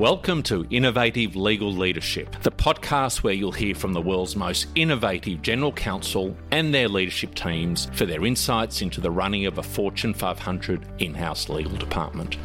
Welcome 0.00 0.42
to 0.44 0.66
Innovative 0.70 1.36
Legal 1.36 1.70
Leadership, 1.70 2.34
the 2.40 2.50
podcast 2.50 3.22
where 3.22 3.34
you'll 3.34 3.52
hear 3.52 3.74
from 3.74 3.92
the 3.92 4.00
world's 4.00 4.34
most 4.34 4.68
innovative 4.74 5.42
general 5.42 5.72
counsel 5.72 6.34
and 6.52 6.72
their 6.72 6.88
leadership 6.88 7.34
teams 7.34 7.84
for 7.92 8.06
their 8.06 8.24
insights 8.24 8.80
into 8.80 9.02
the 9.02 9.10
running 9.10 9.44
of 9.44 9.58
a 9.58 9.62
Fortune 9.62 10.14
500 10.14 10.86
in 11.00 11.12
house 11.12 11.50
legal 11.50 11.76
department. 11.76 12.38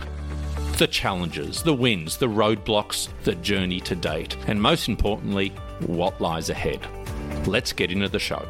The 0.78 0.87
challenges, 0.87 1.63
the 1.63 1.73
wins, 1.73 2.18
the 2.18 2.28
roadblocks, 2.28 3.08
the 3.23 3.36
journey 3.36 3.79
to 3.79 3.96
date, 3.96 4.35
and 4.47 4.62
most 4.62 4.90
importantly, 4.90 5.53
what 5.79 6.19
lies 6.19 6.49
ahead. 6.49 6.85
Let's 7.47 7.72
get 7.72 7.90
into 7.90 8.10
the 8.10 8.19
show. 8.19 8.46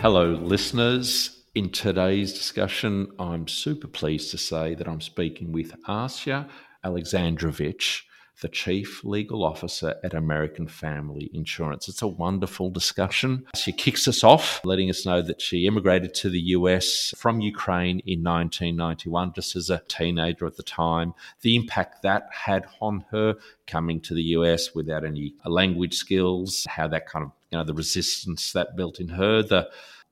Hello, 0.00 0.30
listeners. 0.30 1.44
In 1.54 1.70
today's 1.70 2.32
discussion, 2.32 3.12
I'm 3.20 3.46
super 3.46 3.86
pleased 3.86 4.32
to 4.32 4.38
say 4.38 4.74
that 4.74 4.88
I'm 4.88 5.00
speaking 5.00 5.52
with 5.52 5.80
Asya 5.84 6.48
Alexandrovich, 6.84 8.04
the 8.40 8.48
Chief 8.48 9.02
Legal 9.04 9.44
Officer 9.44 9.96
at 10.04 10.14
American 10.14 10.68
Family 10.68 11.30
Insurance. 11.32 11.88
It's 11.88 12.02
a 12.02 12.06
wonderful 12.06 12.70
discussion. 12.70 13.46
She 13.56 13.72
kicks 13.72 14.06
us 14.06 14.22
off, 14.22 14.60
letting 14.64 14.88
us 14.88 15.04
know 15.04 15.20
that 15.22 15.40
she 15.40 15.66
immigrated 15.66 16.14
to 16.14 16.30
the 16.30 16.40
US 16.40 17.12
from 17.16 17.40
Ukraine 17.40 18.00
in 18.06 18.22
1991, 18.22 19.32
just 19.34 19.56
as 19.56 19.70
a 19.70 19.82
teenager 19.88 20.46
at 20.46 20.56
the 20.56 20.62
time. 20.62 21.14
The 21.42 21.56
impact 21.56 22.02
that 22.02 22.28
had 22.30 22.66
on 22.80 23.04
her 23.10 23.36
coming 23.66 24.00
to 24.02 24.14
the 24.14 24.22
US 24.22 24.74
without 24.74 25.04
any 25.04 25.34
language 25.44 25.94
skills, 25.94 26.64
how 26.68 26.86
that 26.88 27.06
kind 27.06 27.24
of, 27.24 27.32
you 27.50 27.58
know, 27.58 27.64
the 27.64 27.74
resistance 27.74 28.52
that 28.52 28.76
built 28.76 29.00
in 29.00 29.08
her, 29.08 29.42
the 29.42 29.68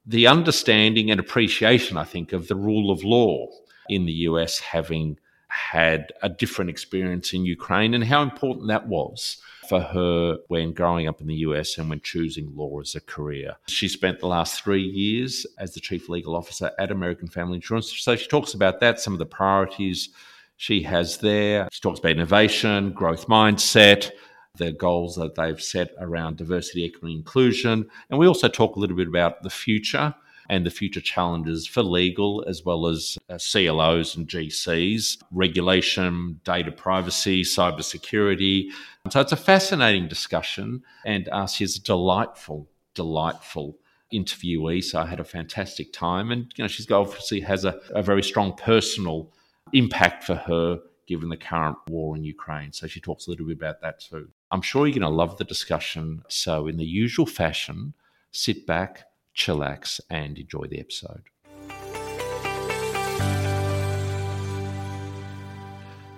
the 0.09 0.29
understanding 0.29 1.11
and 1.11 1.19
appreciation, 1.19 1.97
I 1.97 2.05
think, 2.05 2.33
of 2.33 2.47
the 2.47 2.55
rule 2.55 2.93
of 2.93 3.03
law 3.03 3.49
in 3.89 4.07
the 4.07 4.13
US 4.13 4.61
having 4.61 5.19
had 5.49 6.13
a 6.23 6.29
different 6.29 6.71
experience 6.71 7.33
in 7.33 7.45
Ukraine 7.45 7.95
and 7.95 8.05
how 8.05 8.23
important 8.23 8.69
that 8.69 8.89
was 8.89 9.39
for 9.69 9.81
her 9.81 10.39
when 10.49 10.73
growing 10.73 11.09
up 11.09 11.21
in 11.21 11.27
the 11.27 11.35
US 11.37 11.79
and 11.79 11.89
when 11.89 12.01
choosing 12.01 12.53
law 12.55 12.81
as 12.81 12.95
a 12.95 13.01
career. 13.01 13.57
She 13.69 13.89
spent 13.89 14.21
the 14.21 14.29
last 14.29 14.63
three 14.63 14.83
years 14.83 15.47
as 15.59 15.75
the 15.75 15.81
chief 15.81 16.09
legal 16.09 16.37
officer 16.37 16.71
at 16.79 16.91
American 16.91 17.29
Family 17.29 17.57
Insurance. 17.57 17.93
So 17.99 18.17
she 18.17 18.29
talks 18.29 18.55
about 18.55 18.81
that, 18.81 19.01
some 19.01 19.13
of 19.13 19.19
the 19.19 19.27
priorities 19.27 20.11
she 20.57 20.83
has 20.83 21.19
there. 21.19 21.69
She 21.71 21.81
talks 21.81 21.99
about 21.99 22.13
innovation, 22.13 22.93
growth 22.93 23.27
mindset, 23.27 24.11
the 24.57 24.73
goals 24.73 25.17
that 25.17 25.35
they've 25.35 25.61
set 25.61 25.91
around 26.01 26.39
diversity, 26.39 26.87
equity, 26.87 27.15
inclusion. 27.15 27.89
And 28.09 28.19
we 28.19 28.27
also 28.27 28.49
talk 28.49 28.77
a 28.77 28.81
little 28.81 28.97
bit 28.97 29.09
about 29.09 29.43
the 29.43 29.51
future 29.51 30.15
and 30.49 30.65
the 30.65 30.71
future 30.71 31.01
challenges 31.01 31.67
for 31.67 31.83
legal 31.83 32.45
as 32.49 32.65
well 32.65 32.87
as 32.87 33.19
uh, 33.29 33.39
CLOs 33.39 34.17
and 34.17 34.29
GCs, 34.29 35.19
regulation, 35.31 36.41
data 36.45 36.73
privacy, 36.73 37.43
cybersecurity. 37.43 38.71
So 39.11 39.21
it's 39.21 39.33
a 39.33 39.37
fascinating 39.37 40.09
discussion, 40.09 40.83
and 41.05 41.27
Asya 41.27 41.63
is 41.63 41.77
a 41.77 41.83
delightful, 41.83 42.69
delightful 42.95 43.79
interviewee. 44.13 44.83
So 44.83 45.01
I 45.01 45.07
had 45.07 45.21
a 45.21 45.25
fantastic 45.25 45.93
time, 45.93 46.31
and 46.31 46.53
you 46.57 46.65
know 46.65 46.69
she's 46.69 46.91
obviously 46.91 47.41
has 47.41 47.65
a, 47.65 47.81
a 47.91 48.03
very 48.03 48.23
strong 48.23 48.55
personal 48.55 49.33
impact 49.73 50.25
for 50.25 50.35
her 50.35 50.81
given 51.07 51.29
the 51.29 51.37
current 51.37 51.77
war 51.89 52.17
in 52.17 52.25
Ukraine. 52.25 52.73
So 52.73 52.87
she 52.87 53.01
talks 53.01 53.27
a 53.27 53.31
little 53.31 53.47
bit 53.47 53.57
about 53.57 53.81
that 53.81 54.01
too. 54.01 54.29
I'm 54.51 54.63
sure 54.63 54.87
you're 54.87 54.99
going 54.99 55.03
to 55.03 55.09
love 55.09 55.39
the 55.39 55.45
discussion. 55.45 56.23
So, 56.29 56.67
in 56.67 56.77
the 56.77 56.85
usual 56.85 57.27
fashion, 57.27 57.95
sit 58.31 58.67
back, 58.67 59.06
chillax, 59.37 60.01
and 60.11 60.39
enjoy 60.39 60.67
the 60.67 60.81
episode. 60.81 61.25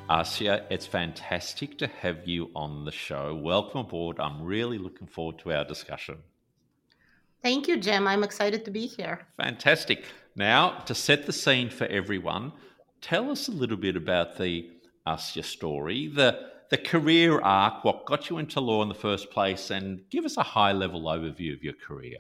Asya, 0.08 0.64
it's 0.70 0.86
fantastic 0.86 1.76
to 1.78 1.86
have 1.86 2.26
you 2.26 2.50
on 2.56 2.86
the 2.86 2.92
show. 2.92 3.34
Welcome 3.34 3.80
aboard. 3.80 4.18
I'm 4.18 4.42
really 4.42 4.78
looking 4.78 5.06
forward 5.06 5.38
to 5.40 5.52
our 5.52 5.64
discussion. 5.64 6.16
Thank 7.42 7.68
you, 7.68 7.76
Jim. 7.76 8.06
I'm 8.06 8.24
excited 8.24 8.64
to 8.64 8.70
be 8.70 8.86
here. 8.86 9.26
Fantastic. 9.36 10.04
Now, 10.34 10.78
to 10.86 10.94
set 10.94 11.26
the 11.26 11.32
scene 11.32 11.68
for 11.68 11.86
everyone, 11.88 12.52
tell 13.02 13.30
us 13.30 13.48
a 13.48 13.52
little 13.52 13.76
bit 13.76 13.96
about 13.96 14.38
the 14.38 14.70
Asya 15.06 15.44
story, 15.44 16.08
the 16.08 16.48
the 16.70 16.78
career 16.78 17.40
arc, 17.40 17.82
what 17.82 18.04
got 18.04 18.28
you 18.28 18.36
into 18.36 18.60
law 18.60 18.82
in 18.82 18.88
the 18.88 18.94
first 18.94 19.30
place, 19.30 19.70
and 19.70 20.00
give 20.10 20.26
us 20.26 20.36
a 20.36 20.42
high 20.42 20.72
level 20.72 21.04
overview 21.04 21.54
of 21.54 21.64
your 21.64 21.72
career. 21.72 22.18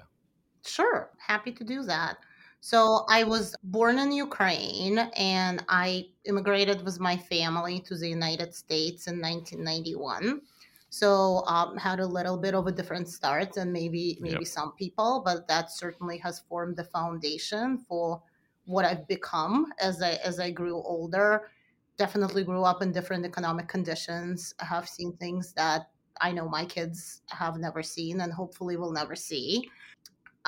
Sure, 0.68 1.10
happy 1.18 1.52
to 1.52 1.64
do 1.64 1.82
that. 1.84 2.18
So 2.60 3.04
I 3.08 3.24
was 3.24 3.54
born 3.62 3.98
in 3.98 4.10
Ukraine 4.12 4.98
and 5.16 5.64
I 5.68 6.06
immigrated 6.24 6.84
with 6.84 6.98
my 6.98 7.16
family 7.16 7.80
to 7.80 7.96
the 7.96 8.08
United 8.08 8.54
States 8.54 9.06
in 9.06 9.20
1991. 9.20 10.42
So 10.90 11.44
um, 11.46 11.76
had 11.76 12.00
a 12.00 12.06
little 12.06 12.36
bit 12.36 12.54
of 12.54 12.66
a 12.66 12.72
different 12.72 13.08
start 13.08 13.52
than 13.52 13.72
maybe 13.72 14.18
maybe 14.20 14.44
yep. 14.44 14.46
some 14.46 14.72
people, 14.72 15.22
but 15.24 15.46
that 15.48 15.70
certainly 15.70 16.18
has 16.18 16.40
formed 16.40 16.76
the 16.76 16.84
foundation 16.84 17.78
for 17.78 18.22
what 18.64 18.84
I've 18.84 19.06
become 19.06 19.72
as 19.80 20.02
I 20.02 20.12
as 20.24 20.40
I 20.40 20.50
grew 20.50 20.76
older. 20.76 21.50
Definitely 21.98 22.44
grew 22.44 22.62
up 22.62 22.80
in 22.82 22.90
different 22.90 23.26
economic 23.26 23.68
conditions. 23.68 24.54
I 24.60 24.64
have 24.64 24.88
seen 24.88 25.16
things 25.16 25.52
that 25.54 25.90
I 26.20 26.32
know 26.32 26.48
my 26.48 26.64
kids 26.64 27.22
have 27.28 27.58
never 27.58 27.82
seen 27.82 28.20
and 28.22 28.32
hopefully 28.32 28.76
will 28.76 28.92
never 28.92 29.14
see. 29.14 29.68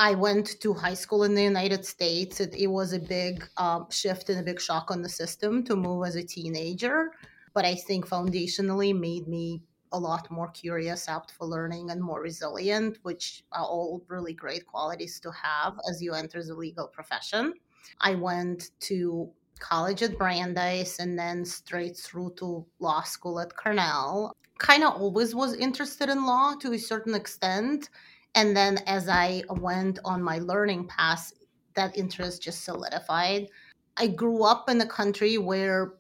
I 0.01 0.15
went 0.15 0.59
to 0.63 0.73
high 0.73 0.95
school 0.95 1.25
in 1.25 1.35
the 1.35 1.43
United 1.43 1.85
States. 1.85 2.41
It, 2.41 2.55
it 2.57 2.69
was 2.69 2.95
a 2.95 2.99
big 2.99 3.47
um, 3.59 3.87
shift 3.91 4.31
and 4.31 4.41
a 4.41 4.43
big 4.43 4.59
shock 4.59 4.91
on 4.91 5.03
the 5.03 5.11
system 5.11 5.63
to 5.65 5.77
move 5.77 6.07
as 6.07 6.17
a 6.17 6.23
teenager. 6.23 7.11
But 7.53 7.67
I 7.67 7.75
think 7.75 8.07
foundationally 8.07 8.99
made 8.99 9.29
me 9.29 9.63
a 9.93 9.99
lot 9.99 10.31
more 10.31 10.49
curious, 10.53 11.07
apt 11.07 11.33
for 11.33 11.47
learning, 11.47 11.91
and 11.91 12.01
more 12.01 12.23
resilient, 12.23 12.97
which 13.03 13.45
are 13.53 13.67
all 13.67 14.03
really 14.09 14.33
great 14.33 14.65
qualities 14.65 15.21
to 15.21 15.31
have 15.33 15.79
as 15.87 16.01
you 16.01 16.15
enter 16.15 16.43
the 16.43 16.55
legal 16.55 16.89
profession. 16.89 17.53
I 18.01 18.15
went 18.15 18.71
to 18.89 19.31
college 19.59 20.03
at 20.03 20.17
Brandeis 20.17 20.99
and 20.99 21.19
then 21.19 21.45
straight 21.45 21.99
through 21.99 22.37
to 22.39 22.65
law 22.79 23.03
school 23.03 23.39
at 23.39 23.55
Cornell. 23.55 24.35
Kind 24.57 24.83
of 24.83 24.95
always 24.95 25.35
was 25.35 25.53
interested 25.53 26.09
in 26.09 26.25
law 26.25 26.55
to 26.63 26.73
a 26.73 26.79
certain 26.79 27.15
extent 27.15 27.91
and 28.35 28.57
then 28.57 28.79
as 28.87 29.09
I 29.09 29.43
went 29.49 29.99
on 30.05 30.23
my 30.23 30.39
learning 30.39 30.87
path, 30.87 31.33
that 31.75 31.97
interest 31.97 32.43
just 32.43 32.65
solidified. 32.65 33.49
I 33.97 34.07
grew 34.09 34.45
up 34.45 34.69
in 34.69 34.81
a 34.81 34.87
country 34.87 35.39
where 35.39 35.95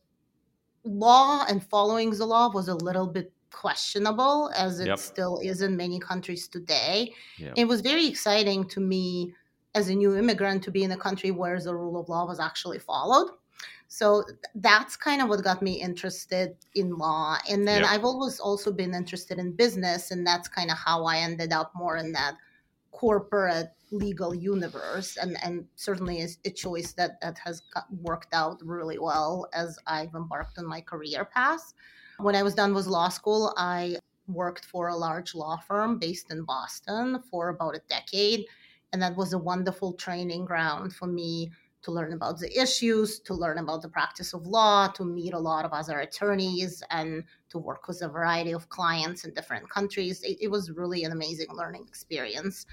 law 0.84 1.44
and 1.48 1.62
following 1.62 2.10
the 2.10 2.26
law 2.26 2.50
was 2.52 2.68
a 2.68 2.74
little 2.74 3.06
bit 3.06 3.32
questionable, 3.52 4.50
as 4.56 4.80
it 4.80 4.86
yep. 4.86 4.98
still 4.98 5.38
is 5.42 5.62
in 5.62 5.76
many 5.76 5.98
countries 5.98 6.48
today. 6.48 7.12
Yep. 7.38 7.54
It 7.56 7.64
was 7.66 7.80
very 7.80 8.06
exciting 8.06 8.68
to 8.68 8.80
me 8.80 9.34
as 9.74 9.88
a 9.88 9.94
new 9.94 10.16
immigrant 10.16 10.62
to 10.64 10.70
be 10.70 10.84
in 10.84 10.92
a 10.92 10.96
country 10.96 11.30
where 11.30 11.60
the 11.60 11.74
rule 11.74 12.00
of 12.00 12.08
law 12.08 12.26
was 12.26 12.40
actually 12.40 12.78
followed. 12.78 13.30
So 13.88 14.24
that's 14.54 14.96
kind 14.96 15.20
of 15.20 15.28
what 15.28 15.42
got 15.42 15.62
me 15.62 15.80
interested 15.80 16.56
in 16.74 16.96
law. 16.96 17.38
And 17.50 17.66
then 17.66 17.82
yep. 17.82 17.90
I've 17.90 18.04
always 18.04 18.38
also 18.38 18.72
been 18.72 18.94
interested 18.94 19.38
in 19.38 19.52
business, 19.52 20.10
and 20.12 20.26
that's 20.26 20.48
kind 20.48 20.70
of 20.70 20.78
how 20.78 21.04
I 21.04 21.18
ended 21.18 21.52
up 21.52 21.72
more 21.74 21.96
in 21.96 22.12
that 22.12 22.34
corporate 22.92 23.70
legal 23.92 24.32
universe 24.32 25.16
and 25.16 25.36
and 25.42 25.64
certainly 25.74 26.20
is 26.20 26.38
a 26.44 26.50
choice 26.50 26.92
that 26.92 27.20
that 27.20 27.36
has 27.38 27.62
worked 28.00 28.32
out 28.32 28.60
really 28.62 28.98
well 28.98 29.48
as 29.52 29.78
I've 29.86 30.14
embarked 30.14 30.58
on 30.58 30.66
my 30.66 30.80
career 30.80 31.24
path. 31.24 31.72
When 32.18 32.36
I 32.36 32.42
was 32.42 32.54
done 32.54 32.74
with 32.74 32.86
law 32.86 33.08
school, 33.08 33.52
I 33.56 33.96
worked 34.28 34.64
for 34.64 34.88
a 34.88 34.96
large 34.96 35.34
law 35.34 35.56
firm 35.56 35.98
based 35.98 36.30
in 36.30 36.44
Boston 36.44 37.20
for 37.30 37.48
about 37.48 37.74
a 37.74 37.82
decade 37.88 38.46
and 38.92 39.02
that 39.02 39.16
was 39.16 39.32
a 39.32 39.38
wonderful 39.38 39.92
training 39.94 40.44
ground 40.44 40.94
for 40.94 41.06
me 41.06 41.50
to 41.82 41.90
learn 41.90 42.12
about 42.12 42.38
the 42.38 42.60
issues, 42.60 43.20
to 43.20 43.34
learn 43.34 43.58
about 43.58 43.82
the 43.82 43.88
practice 43.88 44.34
of 44.34 44.46
law, 44.46 44.88
to 44.88 45.04
meet 45.04 45.32
a 45.32 45.38
lot 45.38 45.64
of 45.64 45.72
other 45.72 46.00
attorneys, 46.00 46.82
and 46.90 47.24
to 47.48 47.58
work 47.58 47.88
with 47.88 48.02
a 48.02 48.08
variety 48.08 48.52
of 48.52 48.68
clients 48.68 49.24
in 49.24 49.32
different 49.34 49.68
countries. 49.70 50.22
It, 50.22 50.38
it 50.40 50.48
was 50.48 50.70
really 50.70 51.04
an 51.04 51.12
amazing 51.12 51.48
learning 51.54 51.86
experience. 51.88 52.66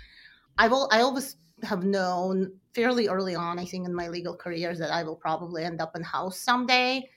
I 0.57 0.67
will. 0.67 0.89
I 0.91 1.01
always 1.01 1.37
have 1.63 1.83
known 1.83 2.51
fairly 2.73 3.07
early 3.07 3.35
on, 3.35 3.57
I 3.57 3.65
think, 3.65 3.87
in 3.87 3.93
my 3.95 4.09
legal 4.09 4.35
career, 4.35 4.75
that 4.75 4.91
I 4.91 5.03
will 5.03 5.15
probably 5.15 5.63
end 5.63 5.81
up 5.81 5.95
in 5.95 6.03
house 6.03 6.39
someday, 6.39 7.09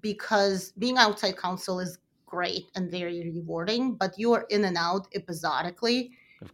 because 0.00 0.72
being 0.78 0.98
outside 0.98 1.36
counsel 1.36 1.78
is 1.80 1.98
great 2.26 2.66
and 2.74 2.90
very 2.90 3.30
rewarding, 3.32 3.94
but 3.94 4.18
you 4.18 4.32
are 4.32 4.46
in 4.50 4.64
and 4.64 4.76
out 4.76 5.06
episodically, 5.14 6.10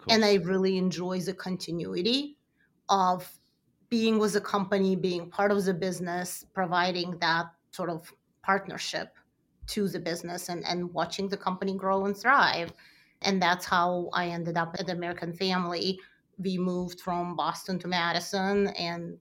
and 0.09 0.25
I 0.25 0.35
really 0.35 0.79
enjoy 0.79 1.21
the 1.21 1.35
continuity 1.35 2.37
of 2.89 3.29
being 3.95 4.19
with 4.19 4.33
the 4.33 4.41
company, 4.41 4.97
being 4.97 5.31
part 5.31 5.53
of 5.53 5.65
the 5.65 5.73
business, 5.73 6.45
providing 6.53 7.17
that 7.21 7.47
sort 7.71 7.89
of 7.89 8.13
partnership 8.43 9.17
to 9.69 9.87
the 9.87 10.01
business 10.01 10.49
and, 10.49 10.65
and 10.67 10.93
watching 10.93 11.29
the 11.29 11.37
company 11.37 11.77
grow 11.77 12.05
and 12.07 12.17
thrive. 12.17 12.73
And 13.23 13.41
that's 13.41 13.65
how 13.65 14.11
I 14.13 14.27
ended 14.31 14.57
up 14.57 14.75
at 14.81 14.91
American 14.91 15.33
Family. 15.33 16.01
We 16.39 16.59
moved 16.59 17.03
from 17.03 17.37
Boston 17.37 17.79
to 17.79 17.87
Madison 17.87 18.67
and 18.89 19.17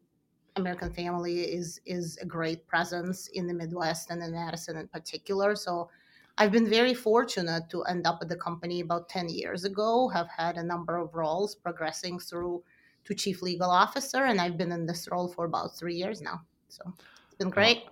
American 0.56 0.92
Family 0.92 1.42
is 1.42 1.80
is 1.86 2.18
a 2.18 2.26
great 2.26 2.66
presence 2.66 3.28
in 3.28 3.46
the 3.46 3.54
Midwest 3.54 4.10
and 4.10 4.24
in 4.24 4.32
Madison 4.32 4.78
in 4.78 4.88
particular. 4.88 5.56
So 5.56 5.92
I've 6.40 6.52
been 6.52 6.68
very 6.68 6.96
fortunate 6.96 7.70
to 7.70 7.84
end 7.84 8.08
up 8.08 8.18
at 8.24 8.28
the 8.28 8.38
company 8.48 8.82
about 8.82 9.08
10 9.08 9.30
years 9.30 9.66
ago, 9.66 10.08
have 10.08 10.30
had 10.36 10.58
a 10.58 10.64
number 10.64 10.98
of 10.98 11.14
roles 11.14 11.54
progressing 11.54 12.18
through 12.18 12.64
to 13.06 13.14
chief 13.14 13.42
legal 13.42 13.70
officer, 13.70 14.26
and 14.26 14.40
I've 14.40 14.58
been 14.58 14.72
in 14.72 14.86
this 14.86 15.08
role 15.12 15.28
for 15.28 15.46
about 15.46 15.76
three 15.76 15.96
years 15.96 16.22
now. 16.22 16.42
So 16.70 16.84
it's 17.26 17.36
been 17.38 17.50
great. 17.50 17.84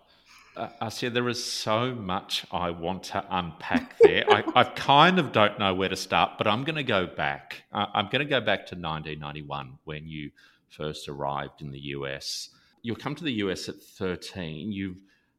Uh, 0.56 0.68
Asya, 0.82 1.14
there 1.14 1.30
is 1.30 1.42
so 1.42 1.96
much 1.96 2.46
I 2.52 2.72
want 2.72 3.04
to 3.04 3.24
unpack 3.30 3.98
there. 4.02 4.26
I, 4.30 4.44
I, 4.54 4.64
kind 4.66 5.18
of 5.18 5.32
don't 5.32 5.58
know 5.58 5.74
where 5.74 5.88
to 5.88 5.96
start, 5.96 6.32
but 6.38 6.46
I'm 6.46 6.66
going 6.66 6.76
to 6.76 6.84
go 6.84 7.08
back. 7.08 7.64
Uh, 7.72 7.86
I'm 7.94 8.10
going 8.10 8.20
to 8.20 8.30
go 8.30 8.42
back 8.42 8.66
to 8.68 8.76
1991 8.76 9.78
when 9.86 10.08
you 10.08 10.32
first 10.68 11.08
arrived 11.08 11.62
in 11.62 11.72
the 11.72 11.80
US. 11.80 12.50
You 12.82 12.96
come 12.96 13.16
to 13.16 13.24
the 13.24 13.34
US 13.34 13.70
at 13.70 13.82
13. 13.82 14.72
You've 14.72 14.98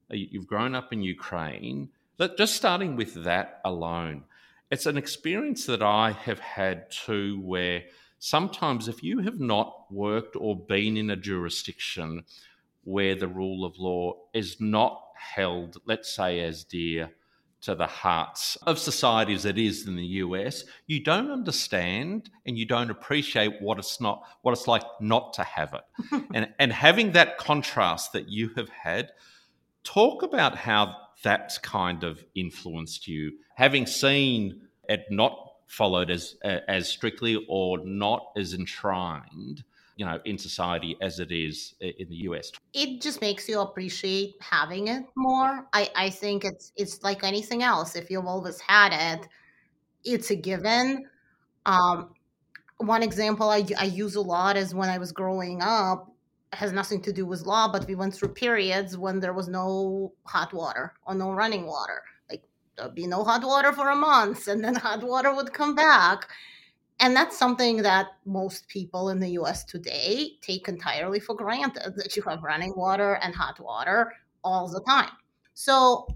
you've 0.09 0.47
grown 0.47 0.75
up 0.75 0.93
in 0.93 1.03
Ukraine. 1.03 1.89
Just 2.39 2.55
starting 2.55 2.97
with 2.97 3.25
that 3.25 3.61
alone, 3.65 4.25
it's 4.71 4.87
an 4.87 4.97
experience 4.97 5.67
that 5.67 5.83
I 5.83 6.13
have 6.13 6.39
had 6.39 6.91
too, 6.91 7.41
where 7.41 7.83
sometimes 8.23 8.87
if 8.87 9.03
you 9.03 9.19
have 9.19 9.41
not 9.41 9.87
worked 9.91 10.37
or 10.37 10.57
been 10.57 10.97
in 10.97 11.11
a 11.11 11.17
jurisdiction 11.17 12.23
where 12.85 13.17
the 13.17 13.27
rule 13.27 13.65
of 13.65 13.77
law 13.81 14.15
is 14.33 14.61
not 14.61 15.03
held, 15.17 15.79
let's 15.87 16.15
say, 16.15 16.39
as 16.39 16.63
dear 16.63 17.11
to 17.63 17.75
the 17.75 17.87
hearts 17.87 18.55
of 18.63 18.79
society 18.79 19.35
as 19.35 19.45
it 19.45 19.59
is 19.59 19.89
in 19.89 19.97
the 19.97 20.07
US, 20.07 20.63
you 20.87 21.03
don't 21.03 21.33
understand 21.33 22.31
and 22.47 22.57
you 22.57 22.65
don't 22.65 22.91
appreciate 22.91 23.61
what 23.61 23.79
it's 23.79 24.01
not 24.01 24.23
what 24.43 24.53
it's 24.53 24.69
like 24.69 24.85
not 25.01 25.33
to 25.33 25.43
have 25.43 25.75
it. 25.75 26.25
and 26.33 26.49
and 26.61 26.73
having 26.73 27.13
that 27.13 27.39
contrast 27.39 28.13
that 28.13 28.29
you 28.29 28.51
have 28.55 28.69
had, 28.69 29.11
talk 29.83 30.23
about 30.23 30.57
how 30.57 30.95
that's 31.25 31.59
kind 31.59 32.05
of 32.05 32.25
influenced 32.37 33.09
you, 33.09 33.33
having 33.57 33.85
seen 33.85 34.69
it 34.89 35.07
not 35.11 35.52
followed 35.73 36.11
as 36.11 36.37
as 36.69 36.87
strictly 36.87 37.35
or 37.49 37.79
not 37.85 38.27
as 38.37 38.53
enshrined 38.53 39.65
you 39.97 40.05
know 40.05 40.19
in 40.27 40.37
society 40.37 40.97
as 41.01 41.19
it 41.19 41.33
is 41.33 41.75
in 41.81 42.09
the 42.11 42.21
US. 42.29 42.53
It 42.75 43.01
just 43.01 43.21
makes 43.23 43.49
you 43.49 43.61
appreciate 43.61 44.35
having 44.41 44.89
it 44.89 45.05
more. 45.17 45.67
I 45.73 45.91
I 45.97 46.11
think 46.11 46.45
it's 46.45 46.73
it's 46.77 47.03
like 47.03 47.25
anything 47.25 47.63
else. 47.63 47.97
If 47.97 48.11
you've 48.11 48.27
always 48.27 48.61
had 48.61 48.93
it, 48.93 49.27
it's 50.05 50.31
a 50.31 50.37
given. 50.37 51.07
Um, 51.65 52.11
one 52.77 53.03
example 53.03 53.49
I, 53.49 53.65
I 53.79 53.85
use 53.85 54.17
a 54.17 54.21
lot 54.21 54.57
is 54.57 54.75
when 54.75 54.91
I 54.91 54.99
was 54.99 55.13
growing 55.13 55.63
up 55.63 56.13
has 56.53 56.71
nothing 56.71 57.01
to 57.01 57.13
do 57.15 57.25
with 57.25 57.47
law, 57.47 57.67
but 57.73 57.87
we 57.87 57.95
went 57.95 58.15
through 58.15 58.29
periods 58.29 58.99
when 58.99 59.21
there 59.21 59.33
was 59.33 59.49
no 59.49 60.13
hot 60.27 60.53
water 60.53 60.93
or 61.07 61.15
no 61.15 61.33
running 61.33 61.65
water. 61.67 62.03
There'd 62.77 62.95
be 62.95 63.07
no 63.07 63.25
hot 63.25 63.45
water 63.45 63.73
for 63.73 63.91
a 63.91 63.97
month, 63.97 64.49
and 64.49 64.65
then 64.65 64.75
hot 64.89 65.03
water 65.03 65.35
would 65.35 65.53
come 65.53 65.75
back. 65.75 66.29
And 67.01 67.17
that's 67.17 67.37
something 67.37 67.83
that 67.83 68.09
most 68.25 68.69
people 68.69 69.09
in 69.09 69.19
the 69.19 69.31
US 69.31 69.65
today 69.65 70.33
take 70.41 70.69
entirely 70.69 71.19
for 71.19 71.35
granted 71.35 71.95
that 71.97 72.17
you 72.17 72.23
have 72.23 72.43
running 72.43 72.75
water 72.77 73.15
and 73.23 73.35
hot 73.35 73.59
water 73.59 74.13
all 74.45 74.69
the 74.69 74.81
time. 74.81 75.11
So 75.55 76.07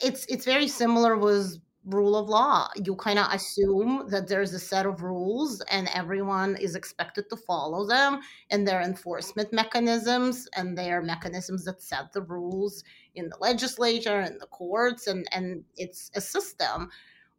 it's 0.00 0.24
it's 0.26 0.44
very 0.44 0.68
similar 0.68 1.16
with 1.16 1.58
rule 1.86 2.16
of 2.16 2.28
law. 2.28 2.68
You 2.76 2.94
kind 2.94 3.18
of 3.18 3.32
assume 3.32 4.06
that 4.10 4.28
there's 4.28 4.52
a 4.52 4.58
set 4.58 4.86
of 4.86 5.02
rules 5.02 5.62
and 5.70 5.88
everyone 5.94 6.56
is 6.56 6.74
expected 6.74 7.28
to 7.30 7.36
follow 7.36 7.86
them, 7.86 8.20
and 8.50 8.66
their 8.66 8.82
enforcement 8.82 9.52
mechanisms 9.52 10.48
and 10.54 10.76
their 10.76 11.02
mechanisms 11.02 11.64
that 11.64 11.82
set 11.82 12.12
the 12.12 12.22
rules 12.22 12.84
in 13.14 13.28
the 13.28 13.36
legislature 13.40 14.20
and 14.20 14.40
the 14.40 14.46
courts, 14.46 15.06
and, 15.06 15.26
and 15.32 15.64
it's 15.76 16.10
a 16.14 16.20
system 16.20 16.90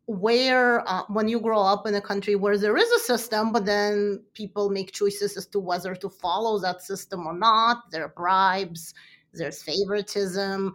where 0.06 0.88
uh, 0.90 1.04
when 1.08 1.28
you 1.28 1.40
grow 1.40 1.62
up 1.62 1.88
in 1.88 1.96
a 1.96 2.02
country 2.02 2.36
where 2.36 2.58
there 2.58 2.76
is 2.76 2.92
a 2.92 3.00
system 3.00 3.54
but 3.54 3.66
then 3.66 4.22
people 4.34 4.70
make 4.70 4.92
choices 4.92 5.38
as 5.38 5.46
to 5.46 5.60
whether 5.60 5.96
to 5.96 6.10
follow 6.10 6.60
that 6.60 6.82
system 6.82 7.26
or 7.26 7.34
not 7.34 7.90
there 7.92 8.04
are 8.04 8.14
bribes 8.16 8.94
there's 9.34 9.64
favoritism 9.64 10.74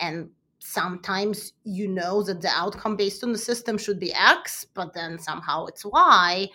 and 0.00 0.30
sometimes 0.60 1.52
you 1.64 1.88
know 1.88 2.22
that 2.22 2.40
the 2.40 2.48
outcome 2.48 2.96
based 2.96 3.22
on 3.24 3.32
the 3.32 3.38
system 3.38 3.76
should 3.76 3.98
be 3.98 4.12
x 4.14 4.66
but 4.74 4.92
then 4.94 5.18
somehow 5.18 5.66
it's 5.66 5.84
y. 5.84 6.48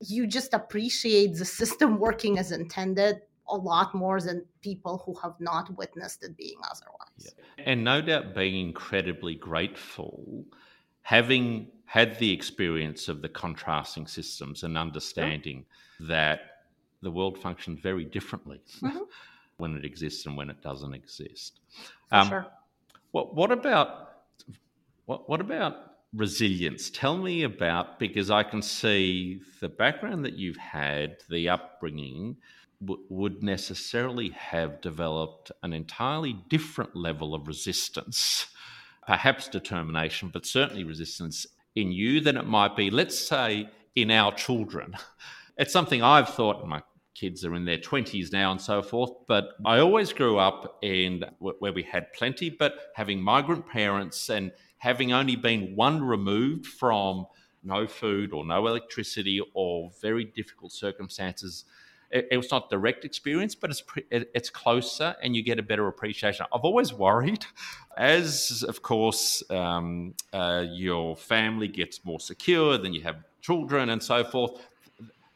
You 0.00 0.28
just 0.28 0.54
appreciate 0.54 1.34
the 1.34 1.44
system 1.44 1.98
working 2.06 2.38
as 2.38 2.52
intended 2.52 3.16
a 3.50 3.56
lot 3.56 3.94
more 3.94 4.20
than 4.20 4.44
people 4.62 5.02
who 5.04 5.14
have 5.22 5.34
not 5.40 5.76
witnessed 5.76 6.22
it 6.22 6.36
being 6.36 6.58
otherwise 6.64 7.34
yeah. 7.56 7.64
and 7.64 7.82
no 7.82 8.00
doubt 8.00 8.34
being 8.34 8.66
incredibly 8.66 9.34
grateful 9.34 10.44
having 11.02 11.68
had 11.86 12.18
the 12.18 12.30
experience 12.30 13.08
of 13.08 13.22
the 13.22 13.28
contrasting 13.30 14.06
systems 14.06 14.62
and 14.62 14.76
understanding 14.76 15.64
that 15.98 16.40
the 17.00 17.10
world 17.10 17.38
functions 17.38 17.80
very 17.80 18.04
differently 18.04 18.60
mm-hmm. 18.82 18.98
when 19.56 19.74
it 19.74 19.86
exists 19.86 20.26
and 20.26 20.36
when 20.36 20.50
it 20.50 20.60
doesn't 20.62 20.92
exist. 20.92 21.60
Um, 22.12 22.28
sure. 22.28 22.46
What, 23.12 23.34
what 23.34 23.50
about 23.50 24.18
what, 25.06 25.30
what 25.30 25.40
about 25.40 25.76
resilience? 26.14 26.90
Tell 26.90 27.16
me 27.16 27.44
about 27.44 27.98
because 27.98 28.30
I 28.30 28.42
can 28.42 28.60
see 28.60 29.40
the 29.60 29.70
background 29.70 30.26
that 30.26 30.34
you've 30.34 30.58
had, 30.58 31.16
the 31.30 31.48
upbringing. 31.48 32.36
W- 32.80 33.04
would 33.08 33.42
necessarily 33.42 34.30
have 34.30 34.80
developed 34.80 35.50
an 35.62 35.72
entirely 35.72 36.36
different 36.48 36.94
level 36.94 37.34
of 37.34 37.48
resistance 37.48 38.46
perhaps 39.08 39.48
determination, 39.48 40.28
but 40.30 40.44
certainly 40.44 40.84
resistance 40.84 41.46
in 41.74 41.90
you 41.90 42.20
than 42.20 42.36
it 42.36 42.44
might 42.46 42.76
be, 42.76 42.90
let's 42.90 43.18
say, 43.18 43.68
in 43.96 44.10
our 44.10 44.32
children. 44.32 44.94
It's 45.60 45.72
something 45.72 46.04
I've 46.04 46.28
thought, 46.28 46.64
my 46.68 46.82
kids 47.16 47.44
are 47.44 47.56
in 47.56 47.64
their 47.64 47.78
20s 47.78 48.30
now 48.32 48.52
and 48.52 48.60
so 48.60 48.80
forth, 48.80 49.10
but 49.26 49.54
I 49.66 49.80
always 49.80 50.12
grew 50.12 50.38
up 50.38 50.78
in 50.82 51.24
where 51.40 51.72
we 51.72 51.82
had 51.82 52.12
plenty, 52.12 52.48
but 52.48 52.74
having 52.94 53.20
migrant 53.20 53.66
parents 53.66 54.30
and 54.30 54.52
having 54.76 55.12
only 55.12 55.34
been 55.34 55.74
one 55.74 56.00
removed 56.00 56.64
from 56.64 57.26
no 57.64 57.88
food 57.88 58.32
or 58.32 58.46
no 58.46 58.68
electricity 58.68 59.40
or 59.52 59.90
very 60.00 60.26
difficult 60.26 60.70
circumstances 60.70 61.64
it, 62.10 62.28
it, 62.30 62.36
was 62.36 62.50
not 62.50 62.70
direct 62.70 63.04
experience, 63.04 63.54
but 63.54 63.70
it's 63.70 63.82
it, 64.10 64.30
it's 64.34 64.50
closer, 64.50 65.14
and 65.22 65.36
you 65.36 65.42
get 65.42 65.58
a 65.58 65.62
better 65.62 65.88
appreciation. 65.88 66.46
I've 66.52 66.62
always 66.62 66.92
worried, 66.92 67.44
as 67.96 68.64
of 68.66 68.82
course 68.82 69.42
um, 69.50 70.14
uh, 70.32 70.64
your 70.68 71.16
family 71.16 71.68
gets 71.68 72.04
more 72.04 72.20
secure, 72.20 72.78
then 72.78 72.94
you 72.94 73.02
have 73.02 73.16
children 73.40 73.90
and 73.90 74.02
so 74.02 74.24
forth. 74.24 74.66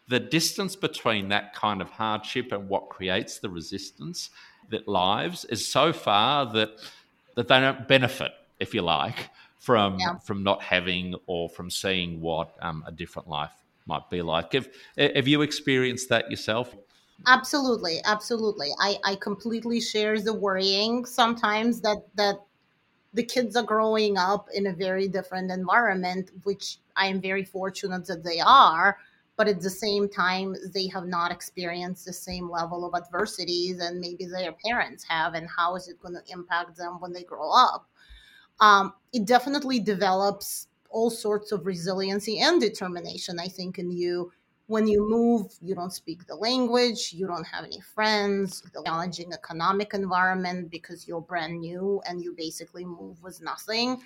The 0.09 0.21
distance 0.21 0.77
between 0.77 1.29
that 1.29 1.55
kind 1.55 1.81
of 1.81 1.91
hardship 1.91 2.53
and 2.53 2.69
what 2.69 2.89
creates 2.89 3.39
the 3.39 3.49
resistance 3.49 4.31
that 4.71 4.89
lives 4.89 5.45
is 5.47 5.67
so 5.67 5.93
far 5.93 6.53
that 6.53 6.71
that 7.35 7.49
they 7.49 7.61
don't 7.61 7.89
benefit, 7.89 8.33
if 8.61 8.75
you 8.75 8.83
like, 8.83 9.31
from 9.59 9.99
yeah. 9.99 10.19
from 10.19 10.43
not 10.43 10.63
having 10.63 11.15
or 11.27 11.49
from 11.49 11.71
seeing 11.71 12.21
what 12.21 12.57
um, 12.61 12.83
a 12.87 12.93
different 12.93 13.29
life 13.29 13.62
might 13.87 14.09
be 14.11 14.23
like. 14.23 14.53
Have, 14.53 14.69
have 14.97 15.29
you 15.29 15.43
experienced 15.43 16.09
that 16.09 16.31
yourself? 16.31 16.75
Absolutely, 17.27 18.01
absolutely. 18.05 18.69
I, 18.81 18.99
I 19.05 19.15
completely 19.17 19.81
share 19.81 20.21
the 20.21 20.35
worrying 20.35 21.05
sometimes 21.05 21.81
that 21.83 21.99
that 22.17 22.37
the 23.15 23.23
kids 23.23 23.57
are 23.57 23.63
growing 23.63 24.17
up 24.17 24.49
in 24.55 24.67
a 24.67 24.73
very 24.73 25.07
different 25.07 25.51
environment, 25.51 26.31
which 26.45 26.79
I 26.97 27.07
am 27.07 27.21
very 27.21 27.45
fortunate 27.45 28.07
that 28.07 28.25
they 28.25 28.41
are. 28.41 28.97
But 29.37 29.49
at 29.49 29.61
the 29.61 29.71
same 29.71 30.09
time, 30.09 30.55
they 30.73 30.87
have 30.89 31.07
not 31.07 31.33
experienced 31.33 32.05
the 32.05 32.13
same 32.13 32.51
level 32.51 32.85
of 32.85 32.95
adversity 32.95 33.73
than 33.73 34.01
maybe 34.01 34.27
their 34.27 34.53
parents 34.53 35.05
have. 35.09 35.35
And 35.35 35.49
how 35.49 35.75
is 35.75 35.89
it 35.89 36.01
going 36.01 36.15
to 36.15 36.33
impact 36.33 36.77
them 36.77 37.01
when 37.01 37.13
they 37.13 37.25
grow 37.25 37.51
up? 37.51 37.87
Um, 38.61 38.93
it 39.13 39.25
definitely 39.27 39.81
develops 39.81 40.69
all 40.93 41.11
sorts 41.11 41.53
of 41.53 41.67
resiliency 41.67 42.41
and 42.41 42.61
determination, 42.61 43.39
I 43.41 43.49
think, 43.49 43.79
in 43.79 43.91
you. 43.91 44.33
When 44.67 44.87
you 44.87 45.07
move, 45.09 45.53
you 45.61 45.75
don't 45.75 45.93
speak 45.93 46.27
the 46.27 46.37
language, 46.37 47.13
you 47.13 47.27
don't 47.27 47.47
have 47.47 47.65
any 47.65 47.81
friends, 47.81 48.63
the 48.73 48.83
challenging 48.87 49.33
economic 49.33 49.93
environment 49.93 50.71
because 50.71 51.07
you're 51.07 51.21
brand 51.21 51.61
new 51.61 52.01
and 52.07 52.23
you 52.23 52.33
basically 52.37 52.85
move 52.85 53.23
with 53.23 53.43
nothing. 53.43 54.01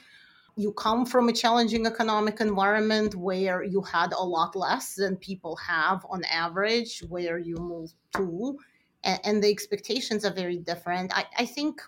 You 0.57 0.73
come 0.73 1.05
from 1.05 1.29
a 1.29 1.33
challenging 1.33 1.87
economic 1.87 2.41
environment 2.41 3.15
where 3.15 3.63
you 3.63 3.83
had 3.83 4.13
a 4.15 4.25
lot 4.25 4.57
less 4.57 4.95
than 4.95 5.17
people 5.17 5.55
have 5.57 6.05
on 6.09 6.25
average, 6.25 7.01
where 7.09 7.39
you 7.39 7.57
move 7.57 7.93
to, 8.17 8.59
and, 9.05 9.21
and 9.25 9.45
the 9.45 9.51
expectations 9.51 10.25
are 10.25 10.33
very 10.33 10.57
different. 10.57 11.13
I, 11.15 11.27
I 11.39 11.47
think 11.47 11.83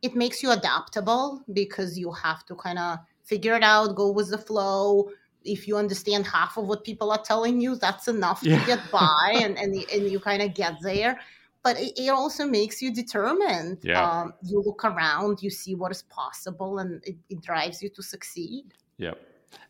it 0.00 0.14
makes 0.14 0.42
you 0.42 0.52
adaptable 0.52 1.42
because 1.52 1.98
you 1.98 2.12
have 2.12 2.46
to 2.46 2.54
kind 2.54 2.78
of 2.78 2.98
figure 3.24 3.54
it 3.56 3.62
out, 3.62 3.96
go 3.96 4.10
with 4.12 4.30
the 4.30 4.38
flow. 4.38 5.10
If 5.44 5.68
you 5.68 5.76
understand 5.76 6.26
half 6.26 6.56
of 6.56 6.66
what 6.66 6.84
people 6.84 7.10
are 7.10 7.22
telling 7.22 7.60
you, 7.60 7.74
that's 7.76 8.08
enough 8.08 8.40
yeah. 8.42 8.60
to 8.60 8.66
get 8.66 8.80
by 8.90 9.40
and, 9.42 9.58
and, 9.58 9.74
and 9.92 10.10
you 10.10 10.20
kind 10.20 10.40
of 10.42 10.54
get 10.54 10.74
there. 10.80 11.18
but 11.64 11.80
it, 11.80 11.98
it 11.98 12.10
also 12.10 12.46
makes 12.46 12.80
you 12.82 12.92
determined. 12.94 13.78
Yeah. 13.82 14.00
Um, 14.04 14.34
you 14.42 14.62
look 14.64 14.84
around, 14.84 15.42
you 15.42 15.50
see 15.50 15.74
what 15.74 15.90
is 15.90 16.02
possible, 16.02 16.78
and 16.78 17.02
it, 17.04 17.16
it 17.30 17.40
drives 17.40 17.82
you 17.82 17.88
to 17.90 18.02
succeed. 18.02 18.74
Yep. 18.98 19.18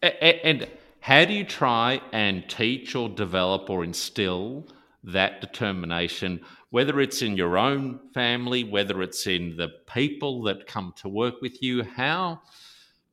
A- 0.03 0.47
And 0.47 0.69
how 1.01 1.25
do 1.25 1.33
you 1.33 1.45
try 1.45 2.03
and 2.13 2.47
teach 2.49 2.95
or 2.97 3.09
develop 3.09 3.71
or 3.71 3.85
instill 3.85 4.67
that 5.05 5.41
determination, 5.41 6.41
whether 6.71 7.01
it's 7.01 7.23
in 7.23 7.37
your 7.37 7.57
own 7.57 8.01
family, 8.13 8.65
whether 8.65 9.01
it's 9.01 9.27
in 9.27 9.57
the 9.57 9.69
people 9.93 10.43
that 10.43 10.67
come 10.67 10.93
to 11.03 11.09
work 11.09 11.41
with 11.41 11.63
you? 11.63 11.85
How? 11.85 12.43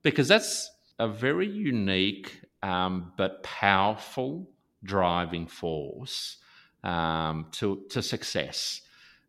Because 0.03 0.27
that's 0.27 0.71
a 0.99 1.07
very 1.07 1.47
unique 1.47 2.41
um, 2.63 3.11
but 3.17 3.43
powerful 3.43 4.49
driving 4.83 5.47
force 5.47 6.37
um, 6.83 7.47
to, 7.51 7.83
to 7.89 8.01
success. 8.01 8.81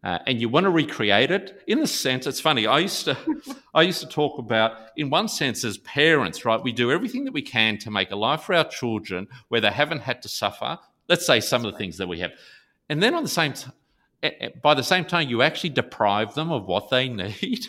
Uh, 0.05 0.19
and 0.27 0.41
you 0.41 0.49
want 0.49 0.65
to 0.65 0.71
recreate 0.71 1.31
it? 1.31 1.63
In 1.67 1.79
a 1.79 1.87
sense 1.87 2.27
it's 2.27 2.41
funny 2.41 2.67
i 2.67 2.81
used 2.81 3.05
to 3.05 3.17
i 3.75 3.83
used 3.83 4.01
to 4.01 4.09
talk 4.09 4.41
about 4.41 4.73
in 4.97 5.11
one 5.11 5.29
sense 5.29 5.63
as 5.65 5.79
parents 5.79 6.45
right 6.45 6.61
we 6.61 6.73
do 6.73 6.91
everything 6.91 7.25
that 7.25 7.33
we 7.33 7.43
can 7.43 7.79
to 7.79 7.91
make 7.93 8.11
a 8.11 8.17
life 8.17 8.43
for 8.43 8.55
our 8.57 8.65
children 8.65 9.29
where 9.47 9.61
they 9.61 9.71
haven't 9.71 10.01
had 10.01 10.21
to 10.23 10.29
suffer 10.29 10.77
let's 11.09 11.27
say 11.27 11.41
some 11.41 11.65
of 11.65 11.73
the 11.73 11.79
things 11.79 11.99
that 11.99 12.09
we 12.09 12.21
have. 12.21 12.33
And 12.89 13.03
then 13.03 13.15
on 13.15 13.23
the 13.23 13.29
same 13.29 13.53
t- 13.53 13.71
by 14.63 14.75
the 14.75 14.83
same 14.83 15.05
time 15.05 15.29
you 15.29 15.43
actually 15.43 15.71
deprive 15.71 16.35
them 16.35 16.51
of 16.53 16.67
what 16.67 16.91
they 16.91 17.09
need 17.23 17.67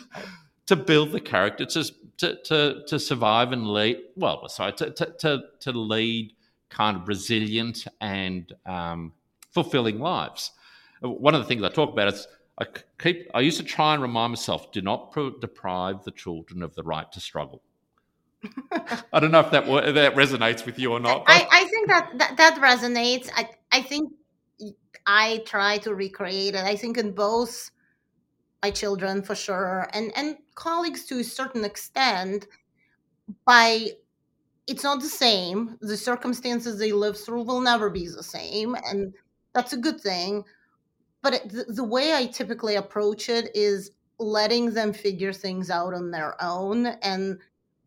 to 0.65 0.75
build 0.75 1.11
the 1.11 1.19
character 1.19 1.65
to 1.65 1.83
to 2.17 2.37
to, 2.43 2.83
to 2.87 2.99
survive 2.99 3.51
and 3.51 3.67
lead 3.67 3.97
well 4.15 4.47
sorry 4.47 4.73
to, 4.73 4.91
to, 4.91 5.43
to, 5.59 5.71
lead 5.71 6.33
kind 6.69 6.97
of 6.97 7.07
resilient 7.07 7.85
and 8.01 8.53
um, 8.65 9.13
fulfilling 9.51 9.99
lives 9.99 10.51
one 11.01 11.35
of 11.35 11.41
the 11.41 11.47
things 11.47 11.63
I 11.63 11.69
talk 11.69 11.91
about 11.91 12.13
is 12.13 12.27
I 12.59 12.65
keep. 12.99 13.29
I 13.33 13.41
used 13.41 13.57
to 13.57 13.63
try 13.63 13.93
and 13.93 14.01
remind 14.01 14.31
myself: 14.31 14.71
do 14.71 14.81
not 14.81 15.11
pro- 15.11 15.37
deprive 15.39 16.03
the 16.03 16.11
children 16.11 16.61
of 16.61 16.75
the 16.75 16.83
right 16.83 17.11
to 17.11 17.19
struggle. 17.19 17.61
I 19.13 19.19
don't 19.19 19.31
know 19.31 19.39
if 19.39 19.51
that 19.51 19.65
that 19.65 20.15
resonates 20.15 20.65
with 20.65 20.77
you 20.77 20.91
or 20.91 20.99
not. 20.99 21.23
I, 21.27 21.47
I 21.51 21.65
think 21.65 21.87
that, 21.87 22.11
that 22.17 22.37
that 22.37 22.55
resonates. 22.61 23.29
I 23.35 23.49
I 23.71 23.81
think 23.81 24.13
I 25.07 25.41
try 25.45 25.79
to 25.79 25.95
recreate 25.95 26.55
it. 26.55 26.63
I 26.63 26.75
think 26.75 26.97
in 26.97 27.11
both 27.11 27.71
my 28.63 28.71
children 28.71 29.21
for 29.21 29.35
sure, 29.35 29.89
and 29.93 30.11
and 30.15 30.37
colleagues 30.55 31.05
to 31.05 31.19
a 31.19 31.23
certain 31.23 31.65
extent. 31.65 32.47
By 33.45 33.91
it's 34.67 34.83
not 34.83 35.01
the 35.01 35.07
same. 35.09 35.77
The 35.81 35.97
circumstances 35.97 36.79
they 36.79 36.91
live 36.93 37.19
through 37.19 37.43
will 37.43 37.61
never 37.61 37.89
be 37.89 38.07
the 38.07 38.23
same, 38.23 38.75
and 38.85 39.13
that's 39.53 39.73
a 39.73 39.77
good 39.77 40.01
thing 40.01 40.45
but 41.23 41.33
it, 41.33 41.49
the, 41.49 41.65
the 41.69 41.83
way 41.83 42.13
I 42.13 42.27
typically 42.27 42.75
approach 42.75 43.29
it 43.29 43.55
is 43.55 43.91
letting 44.19 44.73
them 44.73 44.93
figure 44.93 45.33
things 45.33 45.71
out 45.71 45.93
on 45.95 46.11
their 46.11 46.35
own 46.43 46.85
and 46.85 47.39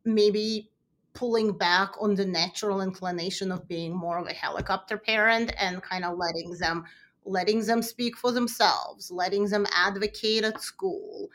maybe 0.04 0.70
pulling 1.12 1.56
back 1.56 1.92
on 2.00 2.14
the 2.14 2.26
natural 2.26 2.80
inclination 2.80 3.52
of 3.52 3.68
being 3.68 3.94
more 3.94 4.18
of 4.18 4.26
a 4.26 4.32
helicopter 4.32 4.98
parent 4.98 5.52
and 5.58 5.82
kind 5.82 6.04
of 6.04 6.18
letting 6.18 6.50
them 6.58 6.84
letting 7.26 7.64
them 7.66 7.82
speak 7.82 8.16
for 8.16 8.32
themselves 8.32 9.10
letting 9.10 9.46
them 9.46 9.66
advocate 9.74 10.44
at 10.44 10.62
school 10.62 11.28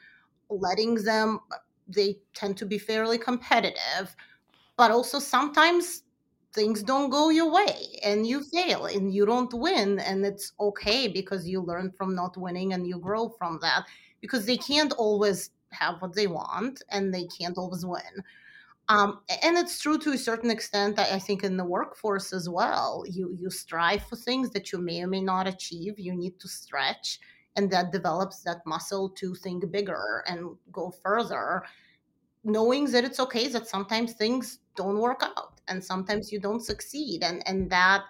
letting 0.49 0.95
them 0.95 1.39
they 1.87 2.17
tend 2.33 2.57
to 2.57 2.65
be 2.65 2.77
fairly 2.77 3.17
competitive 3.17 4.15
but 4.77 4.91
also 4.91 5.19
sometimes 5.19 6.03
things 6.53 6.83
don't 6.83 7.09
go 7.09 7.29
your 7.29 7.51
way 7.51 7.99
and 8.03 8.27
you 8.27 8.41
fail 8.43 8.85
and 8.85 9.13
you 9.13 9.25
don't 9.25 9.53
win 9.53 9.99
and 9.99 10.25
it's 10.25 10.53
okay 10.59 11.07
because 11.07 11.47
you 11.47 11.61
learn 11.61 11.91
from 11.91 12.13
not 12.15 12.35
winning 12.37 12.73
and 12.73 12.87
you 12.87 12.99
grow 12.99 13.29
from 13.29 13.57
that 13.61 13.83
because 14.19 14.45
they 14.45 14.57
can't 14.57 14.93
always 14.93 15.51
have 15.71 16.01
what 16.01 16.13
they 16.15 16.27
want 16.27 16.81
and 16.89 17.13
they 17.13 17.25
can't 17.25 17.57
always 17.57 17.85
win 17.85 18.23
um, 18.91 19.19
and 19.43 19.57
it's 19.57 19.79
true 19.79 19.97
to 19.99 20.11
a 20.11 20.17
certain 20.17 20.51
extent 20.51 20.99
i 20.99 21.19
think 21.19 21.43
in 21.43 21.57
the 21.57 21.65
workforce 21.77 22.33
as 22.33 22.47
well. 22.49 23.03
You 23.17 23.25
you 23.41 23.49
strive 23.49 24.03
for 24.07 24.17
things 24.17 24.47
that 24.51 24.71
you 24.71 24.79
may 24.79 25.01
or 25.03 25.07
may 25.07 25.21
not 25.21 25.47
achieve. 25.47 25.93
You 26.07 26.13
need 26.15 26.35
to 26.39 26.47
stretch 26.47 27.19
and 27.55 27.69
that 27.71 27.91
develops 27.91 28.37
that 28.43 28.65
muscle 28.65 29.09
to 29.21 29.35
think 29.35 29.69
bigger 29.71 30.23
and 30.27 30.39
go 30.71 30.85
further 31.05 31.63
knowing 32.43 32.85
that 32.91 33.03
it's 33.03 33.19
okay 33.19 33.47
that 33.47 33.67
sometimes 33.67 34.13
things 34.13 34.59
don't 34.75 34.97
work 34.97 35.21
out 35.23 35.61
and 35.67 35.83
sometimes 35.83 36.31
you 36.31 36.39
don't 36.39 36.63
succeed. 36.71 37.23
And 37.23 37.37
and 37.47 37.69
that 37.69 38.01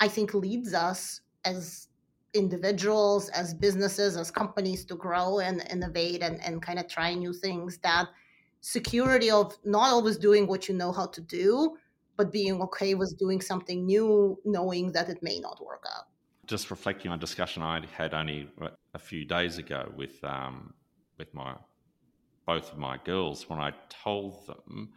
i 0.00 0.08
think 0.08 0.34
leads 0.34 0.74
us 0.74 1.20
as 1.44 1.88
individuals 2.34 3.28
as 3.30 3.54
businesses 3.54 4.16
as 4.16 4.30
companies 4.30 4.84
to 4.86 4.94
grow 4.94 5.38
and 5.40 5.56
innovate 5.70 6.22
and, 6.22 6.42
and 6.44 6.62
kind 6.62 6.78
of 6.78 6.88
try 6.88 7.14
new 7.14 7.32
things 7.32 7.78
that 7.78 8.06
security 8.62 9.30
of 9.30 9.56
not 9.64 9.90
always 9.90 10.16
doing 10.16 10.46
what 10.46 10.68
you 10.68 10.74
know 10.74 10.92
how 10.92 11.06
to 11.06 11.20
do 11.20 11.76
but 12.16 12.32
being 12.32 12.62
okay 12.62 12.94
with 12.94 13.18
doing 13.18 13.40
something 13.40 13.84
new 13.84 14.38
knowing 14.44 14.92
that 14.92 15.08
it 15.10 15.22
may 15.22 15.38
not 15.38 15.62
work 15.64 15.84
out 15.94 16.06
just 16.46 16.70
reflecting 16.70 17.10
on 17.10 17.18
a 17.18 17.20
discussion 17.20 17.62
i 17.62 17.80
had 17.94 18.14
only 18.14 18.48
a 18.94 18.98
few 18.98 19.24
days 19.24 19.58
ago 19.58 19.92
with 19.96 20.22
um, 20.24 20.72
with 21.18 21.32
my 21.34 21.54
both 22.46 22.72
of 22.72 22.78
my 22.78 22.98
girls 23.04 23.48
when 23.48 23.58
I 23.58 23.72
told 23.88 24.46
them 24.46 24.90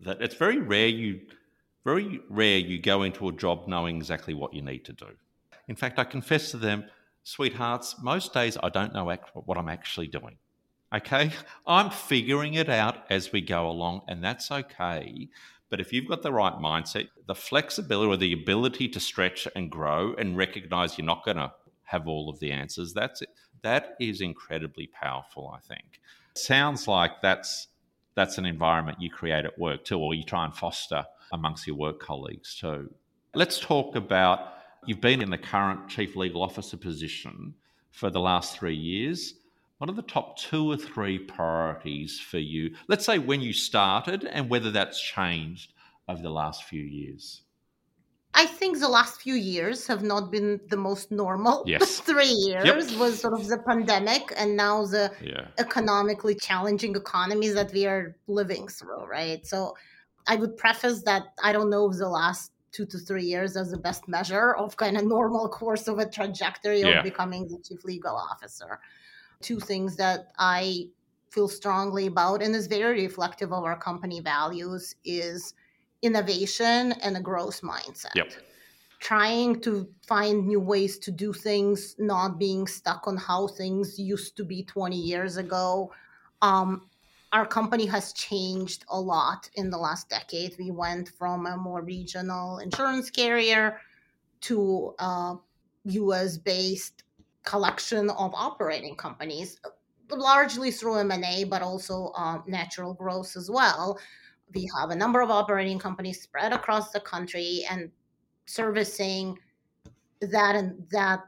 that 0.00 0.20
it's 0.20 0.34
very 0.34 0.58
rare 0.58 0.88
you 0.88 1.20
very 1.84 2.20
rare 2.28 2.58
you 2.58 2.80
go 2.80 3.02
into 3.02 3.28
a 3.28 3.32
job 3.32 3.66
knowing 3.66 3.96
exactly 3.96 4.34
what 4.34 4.54
you 4.54 4.62
need 4.62 4.84
to 4.84 4.92
do. 4.92 5.08
In 5.68 5.74
fact, 5.74 5.98
I 5.98 6.04
confess 6.04 6.52
to 6.52 6.56
them, 6.56 6.84
sweethearts, 7.24 7.96
most 8.02 8.32
days 8.32 8.56
I 8.62 8.68
don't 8.68 8.94
know 8.94 9.12
what 9.34 9.58
I'm 9.58 9.68
actually 9.68 10.06
doing. 10.06 10.36
Okay? 10.94 11.32
I'm 11.66 11.90
figuring 11.90 12.54
it 12.54 12.68
out 12.68 13.04
as 13.08 13.32
we 13.32 13.40
go 13.40 13.68
along, 13.68 14.02
and 14.08 14.22
that's 14.22 14.50
okay. 14.50 15.28
But 15.70 15.80
if 15.80 15.92
you've 15.92 16.08
got 16.08 16.22
the 16.22 16.32
right 16.32 16.52
mindset, 16.54 17.08
the 17.26 17.34
flexibility 17.34 18.08
or 18.08 18.16
the 18.18 18.34
ability 18.34 18.88
to 18.90 19.00
stretch 19.00 19.48
and 19.56 19.70
grow 19.70 20.14
and 20.14 20.36
recognize 20.36 20.98
you're 20.98 21.06
not 21.06 21.24
going 21.24 21.38
to 21.38 21.52
have 21.84 22.06
all 22.06 22.28
of 22.28 22.38
the 22.40 22.52
answers, 22.52 22.92
that's 22.92 23.22
it. 23.22 23.30
That 23.62 23.96
is 23.98 24.20
incredibly 24.20 24.88
powerful, 24.88 25.50
I 25.56 25.60
think. 25.60 26.00
Sounds 26.34 26.88
like 26.88 27.22
that's 27.22 27.68
that's 28.14 28.36
an 28.36 28.44
environment 28.44 29.00
you 29.00 29.08
create 29.08 29.46
at 29.46 29.58
work 29.58 29.84
too, 29.84 29.98
or 29.98 30.12
you 30.12 30.22
try 30.22 30.44
and 30.44 30.54
foster 30.54 31.04
amongst 31.32 31.66
your 31.66 31.76
work 31.76 32.00
colleagues 32.00 32.54
too. 32.54 32.92
Let's 33.34 33.58
talk 33.58 33.96
about 33.96 34.52
you've 34.86 35.00
been 35.00 35.22
in 35.22 35.30
the 35.30 35.38
current 35.38 35.88
chief 35.88 36.16
legal 36.16 36.42
officer 36.42 36.76
position 36.76 37.54
for 37.90 38.10
the 38.10 38.20
last 38.20 38.58
three 38.58 38.76
years. 38.76 39.34
What 39.82 39.90
are 39.90 39.94
the 39.94 40.02
top 40.02 40.38
two 40.38 40.70
or 40.70 40.76
three 40.76 41.18
priorities 41.18 42.20
for 42.20 42.38
you? 42.38 42.76
Let's 42.86 43.04
say 43.04 43.18
when 43.18 43.40
you 43.40 43.52
started 43.52 44.22
and 44.22 44.48
whether 44.48 44.70
that's 44.70 45.02
changed 45.02 45.72
over 46.08 46.22
the 46.22 46.30
last 46.30 46.62
few 46.62 46.84
years. 46.84 47.42
I 48.32 48.46
think 48.46 48.78
the 48.78 48.88
last 48.88 49.20
few 49.20 49.34
years 49.34 49.88
have 49.88 50.04
not 50.04 50.30
been 50.30 50.60
the 50.68 50.76
most 50.76 51.10
normal. 51.10 51.64
Yes. 51.66 51.98
Three 51.98 52.30
years 52.30 52.64
yep. 52.64 52.96
was 52.96 53.20
sort 53.20 53.34
of 53.34 53.48
the 53.48 53.58
pandemic 53.58 54.32
and 54.36 54.56
now 54.56 54.86
the 54.86 55.10
yeah. 55.20 55.48
economically 55.58 56.36
challenging 56.36 56.94
economies 56.94 57.54
that 57.54 57.72
we 57.72 57.84
are 57.84 58.14
living 58.28 58.68
through, 58.68 59.04
right? 59.06 59.44
So 59.44 59.74
I 60.28 60.36
would 60.36 60.56
preface 60.56 61.02
that 61.06 61.24
I 61.42 61.52
don't 61.52 61.70
know 61.70 61.90
if 61.90 61.98
the 61.98 62.08
last 62.08 62.52
two 62.70 62.86
to 62.86 62.98
three 62.98 63.24
years 63.24 63.56
as 63.56 63.72
the 63.72 63.78
best 63.78 64.06
measure 64.06 64.54
of 64.54 64.76
kind 64.76 64.96
of 64.96 65.04
normal 65.04 65.48
course 65.48 65.88
of 65.88 65.98
a 65.98 66.08
trajectory 66.08 66.82
yeah. 66.82 66.98
of 66.98 67.02
becoming 67.02 67.48
the 67.48 67.58
chief 67.58 67.84
legal 67.84 68.14
officer. 68.14 68.78
Two 69.42 69.60
things 69.60 69.96
that 69.96 70.32
I 70.38 70.86
feel 71.30 71.48
strongly 71.48 72.06
about 72.06 72.42
and 72.42 72.54
is 72.54 72.66
very 72.66 73.02
reflective 73.02 73.52
of 73.52 73.64
our 73.64 73.78
company 73.78 74.20
values 74.20 74.94
is 75.04 75.54
innovation 76.02 76.92
and 77.02 77.16
a 77.16 77.20
growth 77.20 77.62
mindset. 77.62 78.14
Yep. 78.14 78.32
Trying 79.00 79.60
to 79.62 79.88
find 80.06 80.46
new 80.46 80.60
ways 80.60 80.98
to 80.98 81.10
do 81.10 81.32
things, 81.32 81.96
not 81.98 82.38
being 82.38 82.66
stuck 82.66 83.08
on 83.08 83.16
how 83.16 83.48
things 83.48 83.98
used 83.98 84.36
to 84.36 84.44
be 84.44 84.62
20 84.62 84.96
years 84.96 85.38
ago. 85.38 85.90
Um, 86.40 86.88
our 87.32 87.46
company 87.46 87.86
has 87.86 88.12
changed 88.12 88.84
a 88.90 89.00
lot 89.00 89.48
in 89.54 89.70
the 89.70 89.78
last 89.78 90.08
decade. 90.10 90.54
We 90.58 90.70
went 90.70 91.08
from 91.08 91.46
a 91.46 91.56
more 91.56 91.82
regional 91.82 92.58
insurance 92.58 93.10
carrier 93.10 93.80
to 94.42 94.94
a 94.98 95.36
US 95.84 96.36
based 96.36 97.04
collection 97.44 98.10
of 98.10 98.32
operating 98.34 98.96
companies, 98.96 99.60
largely 100.10 100.70
through 100.70 100.98
M&A, 100.98 101.44
but 101.44 101.62
also 101.62 102.12
um, 102.16 102.44
natural 102.46 102.94
growth 102.94 103.36
as 103.36 103.50
well. 103.50 103.98
We 104.54 104.68
have 104.78 104.90
a 104.90 104.96
number 104.96 105.20
of 105.22 105.30
operating 105.30 105.78
companies 105.78 106.20
spread 106.20 106.52
across 106.52 106.90
the 106.90 107.00
country 107.00 107.64
and 107.70 107.90
servicing 108.46 109.38
that 110.20 110.54
and 110.54 110.86
that 110.90 111.20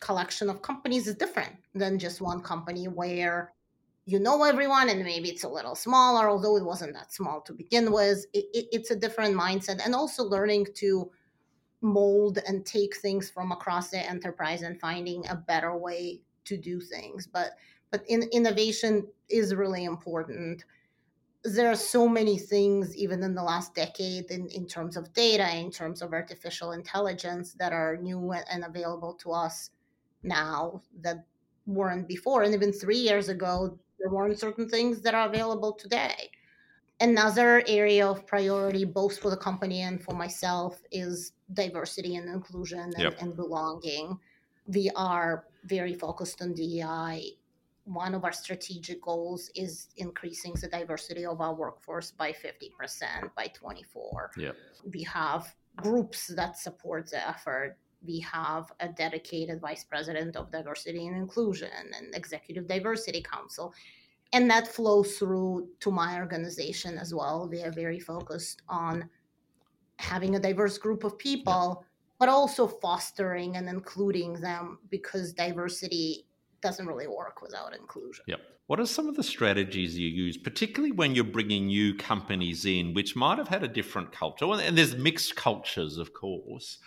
collection 0.00 0.48
of 0.48 0.62
companies 0.62 1.08
is 1.08 1.16
different 1.16 1.56
than 1.74 1.98
just 1.98 2.20
one 2.20 2.40
company 2.40 2.86
where 2.86 3.52
you 4.06 4.18
know 4.18 4.44
everyone 4.44 4.88
and 4.88 5.02
maybe 5.02 5.28
it's 5.28 5.44
a 5.44 5.48
little 5.48 5.74
smaller 5.74 6.30
although 6.30 6.56
it 6.56 6.64
wasn't 6.64 6.92
that 6.94 7.12
small 7.12 7.40
to 7.40 7.52
begin 7.52 7.90
with. 7.90 8.24
It, 8.32 8.46
it, 8.54 8.66
it's 8.72 8.90
a 8.90 8.96
different 8.96 9.34
mindset 9.34 9.84
and 9.84 9.94
also 9.94 10.24
learning 10.24 10.68
to 10.76 11.10
mold 11.80 12.38
and 12.46 12.66
take 12.66 12.96
things 12.96 13.30
from 13.30 13.52
across 13.52 13.90
the 13.90 13.98
enterprise 13.98 14.62
and 14.62 14.80
finding 14.80 15.26
a 15.28 15.34
better 15.34 15.76
way 15.76 16.20
to 16.44 16.56
do 16.56 16.80
things. 16.80 17.26
But 17.26 17.52
but 17.90 18.02
in, 18.06 18.24
innovation 18.32 19.06
is 19.30 19.54
really 19.54 19.84
important. 19.84 20.64
There 21.44 21.70
are 21.70 21.76
so 21.76 22.06
many 22.06 22.38
things, 22.38 22.94
even 22.96 23.22
in 23.22 23.34
the 23.34 23.42
last 23.42 23.74
decade, 23.74 24.30
in, 24.30 24.48
in 24.48 24.66
terms 24.66 24.96
of 24.96 25.12
data, 25.14 25.56
in 25.56 25.70
terms 25.70 26.02
of 26.02 26.12
artificial 26.12 26.72
intelligence, 26.72 27.54
that 27.54 27.72
are 27.72 27.96
new 27.96 28.32
and 28.32 28.64
available 28.64 29.14
to 29.22 29.32
us 29.32 29.70
now 30.22 30.82
that 31.00 31.24
weren't 31.66 32.08
before. 32.08 32.42
And 32.42 32.54
even 32.54 32.72
three 32.72 32.98
years 32.98 33.28
ago, 33.28 33.78
there 33.98 34.10
weren't 34.10 34.38
certain 34.38 34.68
things 34.68 35.00
that 35.02 35.14
are 35.14 35.28
available 35.28 35.72
today. 35.72 36.30
Another 37.00 37.62
area 37.68 38.06
of 38.06 38.26
priority, 38.26 38.84
both 38.84 39.18
for 39.18 39.30
the 39.30 39.36
company 39.36 39.82
and 39.82 40.02
for 40.02 40.14
myself, 40.14 40.82
is 40.90 41.32
diversity 41.54 42.16
and 42.16 42.28
inclusion 42.28 42.80
and, 42.80 42.98
yep. 42.98 43.16
and 43.20 43.36
belonging. 43.36 44.18
We 44.66 44.90
are 44.96 45.44
very 45.64 45.94
focused 45.94 46.42
on 46.42 46.54
DEI. 46.54 47.34
One 47.84 48.14
of 48.14 48.24
our 48.24 48.32
strategic 48.32 49.00
goals 49.02 49.50
is 49.54 49.88
increasing 49.96 50.54
the 50.60 50.68
diversity 50.68 51.24
of 51.24 51.40
our 51.40 51.54
workforce 51.54 52.10
by 52.10 52.32
50% 52.32 53.30
by 53.36 53.46
24. 53.46 54.32
Yep. 54.36 54.56
We 54.92 55.02
have 55.04 55.54
groups 55.76 56.26
that 56.26 56.58
support 56.58 57.10
the 57.10 57.26
effort 57.26 57.78
we 58.06 58.20
have 58.20 58.72
a 58.80 58.88
dedicated 58.88 59.60
vice 59.60 59.84
president 59.84 60.36
of 60.36 60.50
diversity 60.52 61.06
and 61.06 61.16
inclusion 61.16 61.70
and 61.96 62.14
executive 62.14 62.66
diversity 62.66 63.22
council 63.22 63.74
and 64.32 64.50
that 64.50 64.68
flows 64.68 65.16
through 65.16 65.68
to 65.80 65.90
my 65.90 66.18
organization 66.18 66.98
as 66.98 67.14
well 67.14 67.48
we 67.50 67.62
are 67.62 67.72
very 67.72 68.00
focused 68.00 68.62
on 68.68 69.08
having 69.96 70.36
a 70.36 70.40
diverse 70.40 70.78
group 70.78 71.04
of 71.04 71.18
people 71.18 71.84
but 72.18 72.28
also 72.28 72.66
fostering 72.66 73.56
and 73.56 73.68
including 73.68 74.34
them 74.34 74.78
because 74.90 75.32
diversity 75.32 76.26
doesn't 76.60 76.86
really 76.86 77.06
work 77.06 77.40
without 77.40 77.74
inclusion. 77.74 78.24
Yep. 78.26 78.40
What 78.66 78.80
are 78.80 78.86
some 78.86 79.08
of 79.08 79.16
the 79.16 79.22
strategies 79.22 79.96
you 79.96 80.08
use 80.08 80.36
particularly 80.36 80.92
when 80.92 81.14
you're 81.14 81.24
bringing 81.24 81.66
new 81.66 81.94
companies 81.94 82.66
in 82.66 82.92
which 82.92 83.16
might 83.16 83.38
have 83.38 83.48
had 83.48 83.62
a 83.62 83.68
different 83.68 84.12
culture? 84.12 84.46
And 84.46 84.76
there's 84.76 84.96
mixed 84.96 85.36
cultures 85.36 85.96
of 85.96 86.12
course. 86.12 86.78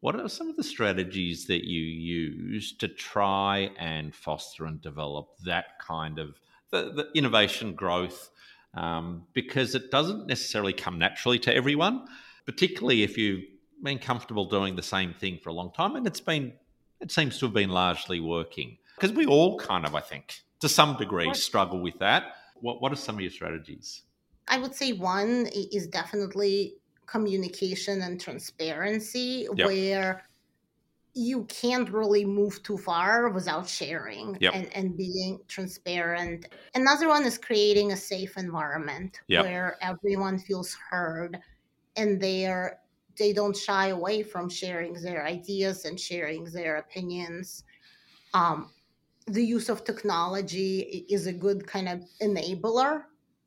What 0.00 0.16
are 0.16 0.28
some 0.28 0.48
of 0.48 0.56
the 0.56 0.64
strategies 0.64 1.46
that 1.46 1.64
you 1.64 1.80
use 1.82 2.76
to 2.78 2.88
try 2.88 3.70
and 3.78 4.14
foster 4.14 4.64
and 4.64 4.80
develop 4.80 5.30
that 5.44 5.78
kind 5.80 6.18
of 6.18 6.40
the, 6.70 6.92
the 6.92 7.08
innovation 7.14 7.74
growth? 7.74 8.30
Um, 8.74 9.24
because 9.32 9.74
it 9.74 9.90
doesn't 9.90 10.26
necessarily 10.26 10.72
come 10.72 10.98
naturally 10.98 11.38
to 11.40 11.54
everyone, 11.54 12.06
particularly 12.46 13.02
if 13.02 13.16
you've 13.16 13.44
been 13.82 13.98
comfortable 13.98 14.44
doing 14.44 14.76
the 14.76 14.82
same 14.82 15.14
thing 15.14 15.38
for 15.42 15.50
a 15.50 15.52
long 15.52 15.72
time, 15.72 15.96
and 15.96 16.06
it's 16.06 16.20
been 16.20 16.52
it 17.00 17.10
seems 17.12 17.38
to 17.38 17.46
have 17.46 17.54
been 17.54 17.70
largely 17.70 18.20
working. 18.20 18.76
Because 18.96 19.12
we 19.12 19.26
all 19.26 19.58
kind 19.58 19.86
of, 19.86 19.94
I 19.94 20.00
think, 20.00 20.42
to 20.60 20.68
some 20.68 20.96
degree, 20.96 21.32
struggle 21.34 21.80
with 21.80 21.98
that. 22.00 22.34
What 22.56 22.82
What 22.82 22.92
are 22.92 22.96
some 22.96 23.16
of 23.16 23.20
your 23.20 23.30
strategies? 23.30 24.02
I 24.48 24.58
would 24.58 24.74
say 24.74 24.92
one 24.92 25.46
is 25.72 25.86
definitely 25.86 26.74
communication 27.06 28.02
and 28.02 28.20
transparency 28.20 29.46
yep. 29.56 29.66
where 29.66 30.22
you 31.18 31.44
can't 31.46 31.90
really 31.90 32.24
move 32.24 32.62
too 32.62 32.78
far 32.78 33.28
without 33.30 33.68
sharing 33.68 34.38
yep. 34.40 34.54
and, 34.54 34.72
and 34.76 34.96
being 34.96 35.40
transparent. 35.48 36.46
Another 36.76 37.08
one 37.08 37.24
is 37.24 37.36
creating 37.36 37.90
a 37.90 37.96
safe 37.96 38.36
environment 38.36 39.20
yep. 39.26 39.44
where 39.44 39.76
everyone 39.82 40.38
feels 40.38 40.76
heard 40.90 41.36
and 41.96 42.20
they're 42.20 42.78
they 43.18 43.32
don't 43.32 43.56
shy 43.56 43.88
away 43.88 44.22
from 44.22 44.48
sharing 44.48 44.92
their 45.02 45.26
ideas 45.26 45.84
and 45.86 45.98
sharing 45.98 46.44
their 46.44 46.76
opinions. 46.76 47.64
Um, 48.32 48.70
the 49.26 49.44
use 49.44 49.68
of 49.68 49.82
technology 49.82 51.04
is 51.10 51.26
a 51.26 51.32
good 51.32 51.66
kind 51.66 51.88
of 51.88 52.04
enabler 52.22 53.02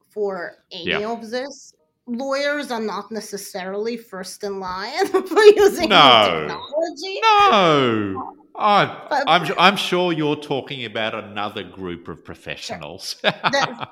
for 0.10 0.66
any 0.74 1.06
of 1.06 1.32
this 1.32 1.74
lawyers 2.08 2.72
are 2.72 2.82
not 2.82 3.12
necessarily 3.12 3.98
first 3.98 4.44
in 4.44 4.60
line 4.60 5.08
for 5.08 5.44
using 5.44 5.90
no. 5.90 6.48
technology. 6.48 7.20
No. 7.22 8.38
I, 8.56 9.08
but, 9.10 9.24
I'm, 9.28 9.54
I'm 9.58 9.76
sure 9.78 10.12
you're 10.12 10.36
talking 10.36 10.86
about 10.86 11.16
another 11.16 11.64
group 11.64 12.08
of 12.08 12.24
professionals. 12.24 13.16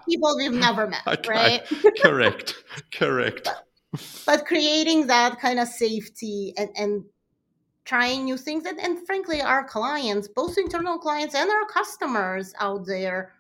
People 0.08 0.36
we've 0.38 0.52
never 0.52 0.88
met, 1.06 1.08
okay. 1.08 1.30
right? 1.30 1.62
correct, 2.02 2.56
correct. 2.92 3.46
But, 3.46 4.24
but, 4.26 4.46
creating 4.46 5.08
that 5.08 5.40
kind 5.40 5.60
of 5.60 5.68
safety 5.68 6.54
and, 6.58 6.70
and 6.76 7.04
trying 7.86 8.26
new 8.26 8.38
things, 8.38 8.66
and, 8.66 8.80
and 8.80 9.06
frankly, 9.06 9.42
our 9.42 9.64
clients, 9.64 10.28
both 10.28 10.58
internal 10.58 11.00
clients 11.00 11.36
and 11.36 11.50
our 11.50 11.66
customers 11.66 12.54
out 12.60 12.86
there, 12.86 13.34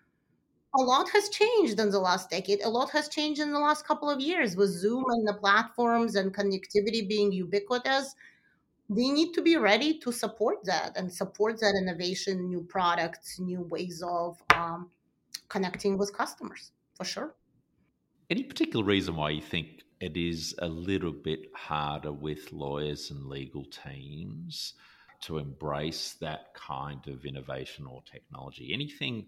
a 0.75 0.81
lot 0.81 1.09
has 1.09 1.29
changed 1.29 1.79
in 1.79 1.89
the 1.89 1.99
last 1.99 2.29
decade. 2.29 2.61
A 2.61 2.69
lot 2.69 2.91
has 2.91 3.09
changed 3.09 3.41
in 3.41 3.51
the 3.51 3.59
last 3.59 3.85
couple 3.85 4.09
of 4.09 4.19
years 4.19 4.55
with 4.55 4.69
Zoom 4.69 5.03
and 5.09 5.27
the 5.27 5.33
platforms 5.33 6.15
and 6.15 6.33
connectivity 6.33 7.07
being 7.07 7.31
ubiquitous. 7.31 8.15
We 8.87 9.11
need 9.11 9.33
to 9.33 9.41
be 9.41 9.57
ready 9.57 9.99
to 9.99 10.11
support 10.11 10.63
that 10.65 10.95
and 10.95 11.11
support 11.11 11.59
that 11.59 11.75
innovation, 11.75 12.47
new 12.47 12.61
products, 12.61 13.39
new 13.39 13.61
ways 13.61 14.03
of 14.05 14.41
um, 14.55 14.89
connecting 15.47 15.97
with 15.97 16.15
customers 16.15 16.71
for 16.95 17.03
sure. 17.03 17.35
Any 18.29 18.43
particular 18.43 18.85
reason 18.85 19.15
why 19.15 19.31
you 19.31 19.41
think 19.41 19.83
it 19.99 20.15
is 20.15 20.55
a 20.59 20.67
little 20.67 21.11
bit 21.11 21.47
harder 21.55 22.11
with 22.11 22.51
lawyers 22.51 23.09
and 23.09 23.25
legal 23.25 23.65
teams 23.65 24.73
to 25.21 25.37
embrace 25.39 26.13
that 26.21 26.53
kind 26.53 27.07
of 27.07 27.25
innovation 27.25 27.85
or 27.87 28.03
technology? 28.03 28.71
Anything 28.71 29.25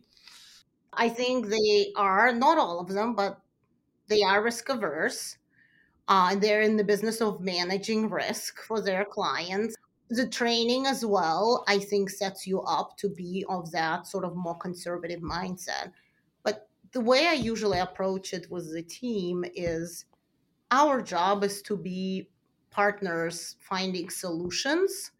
I 0.93 1.09
think 1.09 1.47
they 1.47 1.93
are, 1.95 2.33
not 2.33 2.57
all 2.57 2.79
of 2.79 2.89
them, 2.89 3.15
but 3.15 3.39
they 4.07 4.23
are 4.23 4.43
risk 4.43 4.69
averse. 4.69 5.37
Uh, 6.07 6.35
they're 6.35 6.61
in 6.61 6.75
the 6.75 6.83
business 6.83 7.21
of 7.21 7.39
managing 7.39 8.09
risk 8.09 8.61
for 8.61 8.81
their 8.81 9.05
clients. 9.05 9.75
The 10.09 10.27
training 10.27 10.87
as 10.87 11.05
well, 11.05 11.63
I 11.67 11.79
think, 11.79 12.09
sets 12.09 12.45
you 12.45 12.61
up 12.63 12.97
to 12.97 13.09
be 13.09 13.45
of 13.47 13.71
that 13.71 14.05
sort 14.07 14.25
of 14.25 14.35
more 14.35 14.57
conservative 14.57 15.21
mindset. 15.21 15.93
But 16.43 16.67
the 16.91 16.99
way 16.99 17.27
I 17.27 17.33
usually 17.33 17.79
approach 17.79 18.33
it 18.33 18.51
with 18.51 18.73
the 18.73 18.83
team 18.83 19.45
is 19.55 20.05
our 20.71 21.01
job 21.01 21.45
is 21.45 21.61
to 21.63 21.77
be 21.77 22.27
partners 22.69 23.55
finding 23.61 24.09
solutions, 24.09 25.11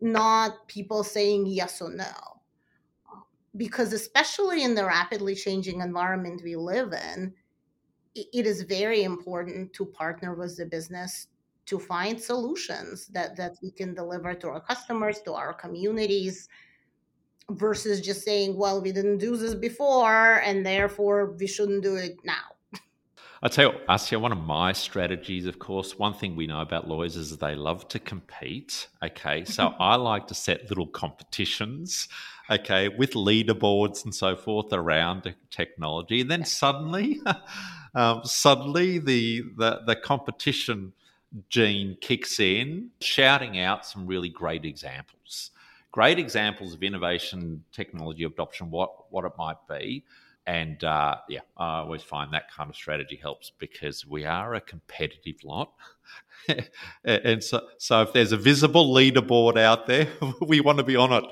not 0.00 0.66
people 0.68 1.04
saying 1.04 1.46
yes 1.46 1.82
or 1.82 1.90
no 1.90 2.35
because 3.56 3.92
especially 3.92 4.62
in 4.62 4.74
the 4.74 4.84
rapidly 4.84 5.34
changing 5.34 5.80
environment 5.80 6.42
we 6.44 6.56
live 6.56 6.92
in 6.92 7.32
it 8.14 8.46
is 8.46 8.62
very 8.62 9.02
important 9.02 9.72
to 9.72 9.84
partner 9.84 10.34
with 10.34 10.56
the 10.56 10.66
business 10.66 11.28
to 11.66 11.78
find 11.78 12.20
solutions 12.20 13.06
that 13.08 13.36
that 13.36 13.56
we 13.62 13.70
can 13.70 13.94
deliver 13.94 14.34
to 14.34 14.48
our 14.48 14.60
customers 14.60 15.20
to 15.20 15.32
our 15.32 15.52
communities 15.52 16.48
versus 17.50 18.00
just 18.00 18.24
saying 18.24 18.56
well 18.56 18.80
we 18.80 18.92
didn't 18.92 19.18
do 19.18 19.36
this 19.36 19.54
before 19.54 20.40
and 20.44 20.64
therefore 20.64 21.36
we 21.38 21.46
shouldn't 21.46 21.82
do 21.82 21.96
it 21.96 22.16
now 22.24 22.56
I 23.42 23.48
tell 23.48 23.72
you, 23.72 23.78
Asya, 23.88 24.18
one 24.18 24.32
of 24.32 24.38
my 24.38 24.72
strategies, 24.72 25.46
of 25.46 25.58
course, 25.58 25.98
one 25.98 26.14
thing 26.14 26.36
we 26.36 26.46
know 26.46 26.62
about 26.62 26.88
lawyers 26.88 27.16
is 27.16 27.36
they 27.36 27.54
love 27.54 27.86
to 27.88 27.98
compete. 27.98 28.88
Okay. 29.04 29.44
So 29.44 29.74
I 29.78 29.96
like 29.96 30.26
to 30.28 30.34
set 30.34 30.68
little 30.70 30.86
competitions, 30.86 32.08
okay, 32.50 32.88
with 32.88 33.12
leaderboards 33.12 34.04
and 34.04 34.14
so 34.14 34.36
forth 34.36 34.72
around 34.72 35.34
technology. 35.50 36.20
And 36.20 36.30
then 36.30 36.44
suddenly, 36.44 37.20
um, 37.94 38.22
suddenly 38.24 38.98
the, 38.98 39.42
the, 39.56 39.80
the 39.86 39.96
competition 39.96 40.92
gene 41.48 41.96
kicks 42.00 42.40
in, 42.40 42.90
shouting 43.00 43.58
out 43.58 43.84
some 43.84 44.06
really 44.06 44.28
great 44.28 44.64
examples. 44.64 45.50
Great 45.92 46.18
examples 46.18 46.74
of 46.74 46.82
innovation, 46.82 47.64
technology 47.72 48.24
adoption, 48.24 48.70
what, 48.70 49.10
what 49.10 49.24
it 49.24 49.32
might 49.38 49.56
be 49.68 50.04
and 50.46 50.82
uh, 50.84 51.16
yeah, 51.28 51.40
I 51.56 51.78
always 51.78 52.02
find 52.02 52.32
that 52.32 52.50
kind 52.52 52.70
of 52.70 52.76
strategy 52.76 53.16
helps 53.16 53.50
because 53.58 54.06
we 54.06 54.24
are 54.24 54.54
a 54.54 54.60
competitive 54.60 55.42
lot. 55.42 55.72
and 57.04 57.42
so, 57.42 57.66
so 57.78 58.02
if 58.02 58.12
there's 58.12 58.30
a 58.30 58.36
visible 58.36 58.94
leaderboard 58.94 59.58
out 59.58 59.86
there, 59.86 60.08
we 60.40 60.60
want 60.60 60.78
to 60.78 60.84
be 60.84 60.94
on 60.94 61.12
it. 61.12 61.24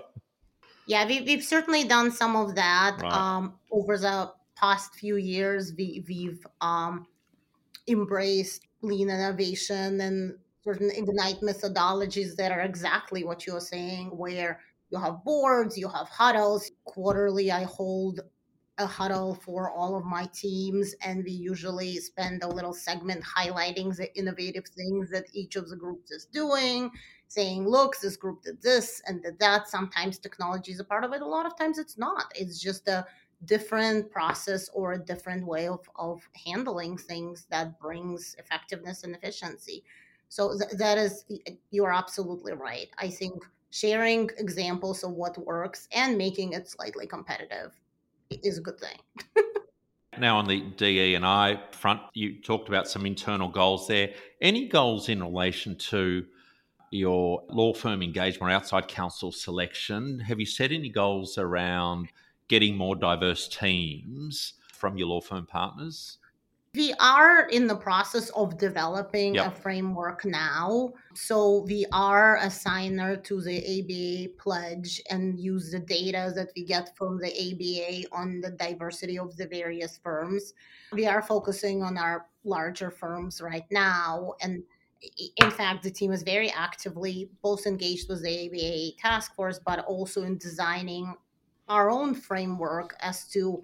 Yeah, 0.86 1.06
we, 1.06 1.22
we've 1.22 1.44
certainly 1.44 1.84
done 1.84 2.10
some 2.10 2.36
of 2.36 2.54
that 2.56 2.98
right. 3.00 3.12
um, 3.12 3.54
over 3.70 3.96
the 3.96 4.32
past 4.56 4.94
few 4.94 5.16
years. 5.16 5.72
We, 5.76 6.04
we've 6.08 6.46
um, 6.60 7.06
embraced 7.88 8.66
lean 8.82 9.08
innovation 9.08 10.00
and 10.00 10.36
certain 10.62 10.90
ignite 10.90 11.40
methodologies 11.40 12.36
that 12.36 12.52
are 12.52 12.60
exactly 12.60 13.24
what 13.24 13.46
you're 13.46 13.60
saying, 13.60 14.08
where 14.16 14.60
you 14.90 14.98
have 14.98 15.24
boards, 15.24 15.76
you 15.76 15.88
have 15.88 16.08
huddles. 16.08 16.70
Quarterly, 16.84 17.50
I 17.50 17.64
hold 17.64 18.20
a 18.78 18.86
huddle 18.86 19.34
for 19.34 19.70
all 19.70 19.96
of 19.96 20.04
my 20.04 20.26
teams 20.32 20.94
and 21.04 21.22
we 21.22 21.30
usually 21.30 21.96
spend 21.98 22.42
a 22.42 22.48
little 22.48 22.72
segment 22.72 23.22
highlighting 23.22 23.94
the 23.96 24.12
innovative 24.18 24.66
things 24.66 25.10
that 25.10 25.26
each 25.32 25.54
of 25.54 25.68
the 25.68 25.76
groups 25.76 26.10
is 26.10 26.26
doing 26.26 26.90
saying 27.28 27.68
look 27.68 27.98
this 28.00 28.16
group 28.16 28.42
did 28.42 28.60
this 28.62 29.02
and 29.06 29.22
did 29.22 29.38
that. 29.38 29.68
Sometimes 29.68 30.18
technology 30.18 30.72
is 30.72 30.80
a 30.80 30.84
part 30.84 31.04
of 31.04 31.12
it 31.12 31.22
a 31.22 31.26
lot 31.26 31.46
of 31.46 31.56
times 31.56 31.78
it's 31.78 31.98
not. 31.98 32.32
It's 32.34 32.60
just 32.60 32.88
a 32.88 33.06
different 33.44 34.10
process 34.10 34.68
or 34.70 34.92
a 34.92 34.98
different 34.98 35.46
way 35.46 35.68
of, 35.68 35.80
of 35.96 36.22
handling 36.46 36.96
things 36.96 37.46
that 37.50 37.78
brings 37.80 38.36
effectiveness 38.38 39.04
and 39.04 39.14
efficiency. 39.14 39.84
So 40.28 40.56
th- 40.58 40.78
that 40.78 40.98
is 40.98 41.24
you're 41.70 41.92
absolutely 41.92 42.54
right. 42.54 42.88
I 42.98 43.08
think 43.08 43.44
sharing 43.70 44.30
examples 44.38 45.02
of 45.02 45.12
what 45.12 45.36
works 45.38 45.88
and 45.92 46.16
making 46.16 46.52
it 46.52 46.68
slightly 46.68 47.06
competitive 47.06 47.72
is 48.42 48.58
a 48.58 48.60
good 48.60 48.78
thing. 48.78 48.98
now, 50.18 50.38
on 50.38 50.46
the 50.46 50.60
DE 50.76 51.14
and 51.14 51.24
I 51.24 51.60
front, 51.72 52.00
you 52.14 52.40
talked 52.40 52.68
about 52.68 52.88
some 52.88 53.06
internal 53.06 53.48
goals 53.48 53.86
there. 53.86 54.10
Any 54.40 54.68
goals 54.68 55.08
in 55.08 55.22
relation 55.22 55.76
to 55.76 56.24
your 56.90 57.42
law 57.48 57.74
firm 57.74 58.02
engagement 58.02 58.50
or 58.50 58.54
outside 58.54 58.88
counsel 58.88 59.32
selection? 59.32 60.20
Have 60.20 60.38
you 60.40 60.46
set 60.46 60.72
any 60.72 60.88
goals 60.88 61.38
around 61.38 62.08
getting 62.48 62.76
more 62.76 62.94
diverse 62.94 63.48
teams 63.48 64.54
from 64.72 64.96
your 64.96 65.08
law 65.08 65.20
firm 65.20 65.46
partners? 65.46 66.18
We 66.74 66.92
are 66.98 67.46
in 67.50 67.68
the 67.68 67.76
process 67.76 68.30
of 68.30 68.58
developing 68.58 69.36
yep. 69.36 69.46
a 69.46 69.60
framework 69.60 70.24
now. 70.24 70.92
So 71.14 71.64
we 71.68 71.86
are 71.92 72.38
a 72.38 72.50
signer 72.50 73.16
to 73.16 73.40
the 73.40 73.58
ABA 73.58 74.42
pledge 74.42 75.00
and 75.08 75.38
use 75.38 75.70
the 75.70 75.78
data 75.78 76.32
that 76.34 76.48
we 76.56 76.64
get 76.64 76.96
from 76.96 77.18
the 77.18 77.28
ABA 77.28 78.08
on 78.12 78.40
the 78.40 78.50
diversity 78.50 79.20
of 79.20 79.36
the 79.36 79.46
various 79.46 80.00
firms. 80.02 80.52
We 80.92 81.06
are 81.06 81.22
focusing 81.22 81.84
on 81.84 81.96
our 81.96 82.26
larger 82.42 82.90
firms 82.90 83.40
right 83.40 83.66
now. 83.70 84.34
And 84.40 84.64
in 85.36 85.50
fact, 85.52 85.84
the 85.84 85.92
team 85.92 86.10
is 86.10 86.24
very 86.24 86.50
actively 86.50 87.30
both 87.40 87.66
engaged 87.66 88.08
with 88.08 88.24
the 88.24 88.48
ABA 88.48 89.00
task 89.00 89.36
force, 89.36 89.60
but 89.64 89.84
also 89.84 90.24
in 90.24 90.38
designing 90.38 91.14
our 91.68 91.88
own 91.88 92.14
framework 92.14 92.96
as 93.00 93.28
to 93.28 93.62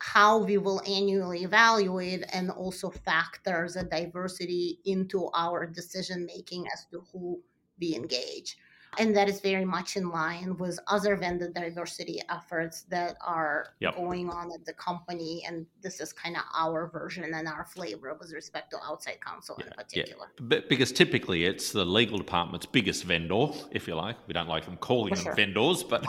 how 0.00 0.38
we 0.38 0.58
will 0.58 0.80
annually 0.86 1.44
evaluate 1.44 2.24
and 2.32 2.50
also 2.50 2.90
factor 2.90 3.68
the 3.72 3.82
diversity 3.84 4.78
into 4.84 5.28
our 5.34 5.66
decision 5.66 6.24
making 6.24 6.66
as 6.72 6.86
to 6.90 7.02
who 7.12 7.40
we 7.80 7.94
engage. 7.94 8.56
And 8.98 9.14
that 9.16 9.28
is 9.28 9.40
very 9.40 9.64
much 9.64 9.96
in 9.96 10.08
line 10.08 10.56
with 10.56 10.78
other 10.88 11.14
vendor 11.14 11.50
diversity 11.50 12.20
efforts 12.30 12.82
that 12.84 13.16
are 13.24 13.74
yep. 13.80 13.96
going 13.96 14.30
on 14.30 14.50
at 14.52 14.64
the 14.64 14.72
company. 14.72 15.44
And 15.46 15.66
this 15.82 16.00
is 16.00 16.12
kind 16.12 16.36
of 16.36 16.42
our 16.56 16.88
version 16.88 17.22
and 17.22 17.46
our 17.46 17.64
flavor 17.66 18.16
with 18.18 18.32
respect 18.32 18.70
to 18.70 18.78
outside 18.82 19.18
counsel 19.24 19.56
yeah, 19.58 19.66
in 19.66 19.72
particular. 19.72 20.26
Yeah. 20.50 20.60
Because 20.68 20.90
typically 20.90 21.44
it's 21.44 21.70
the 21.70 21.84
legal 21.84 22.18
department's 22.18 22.66
biggest 22.66 23.04
vendor, 23.04 23.48
if 23.70 23.86
you 23.86 23.94
like. 23.94 24.16
We 24.26 24.32
don't 24.32 24.48
like 24.48 24.64
them 24.64 24.78
calling 24.78 25.14
For 25.14 25.16
them 25.16 25.24
sure. 25.24 25.34
vendors, 25.34 25.84
but 25.84 26.04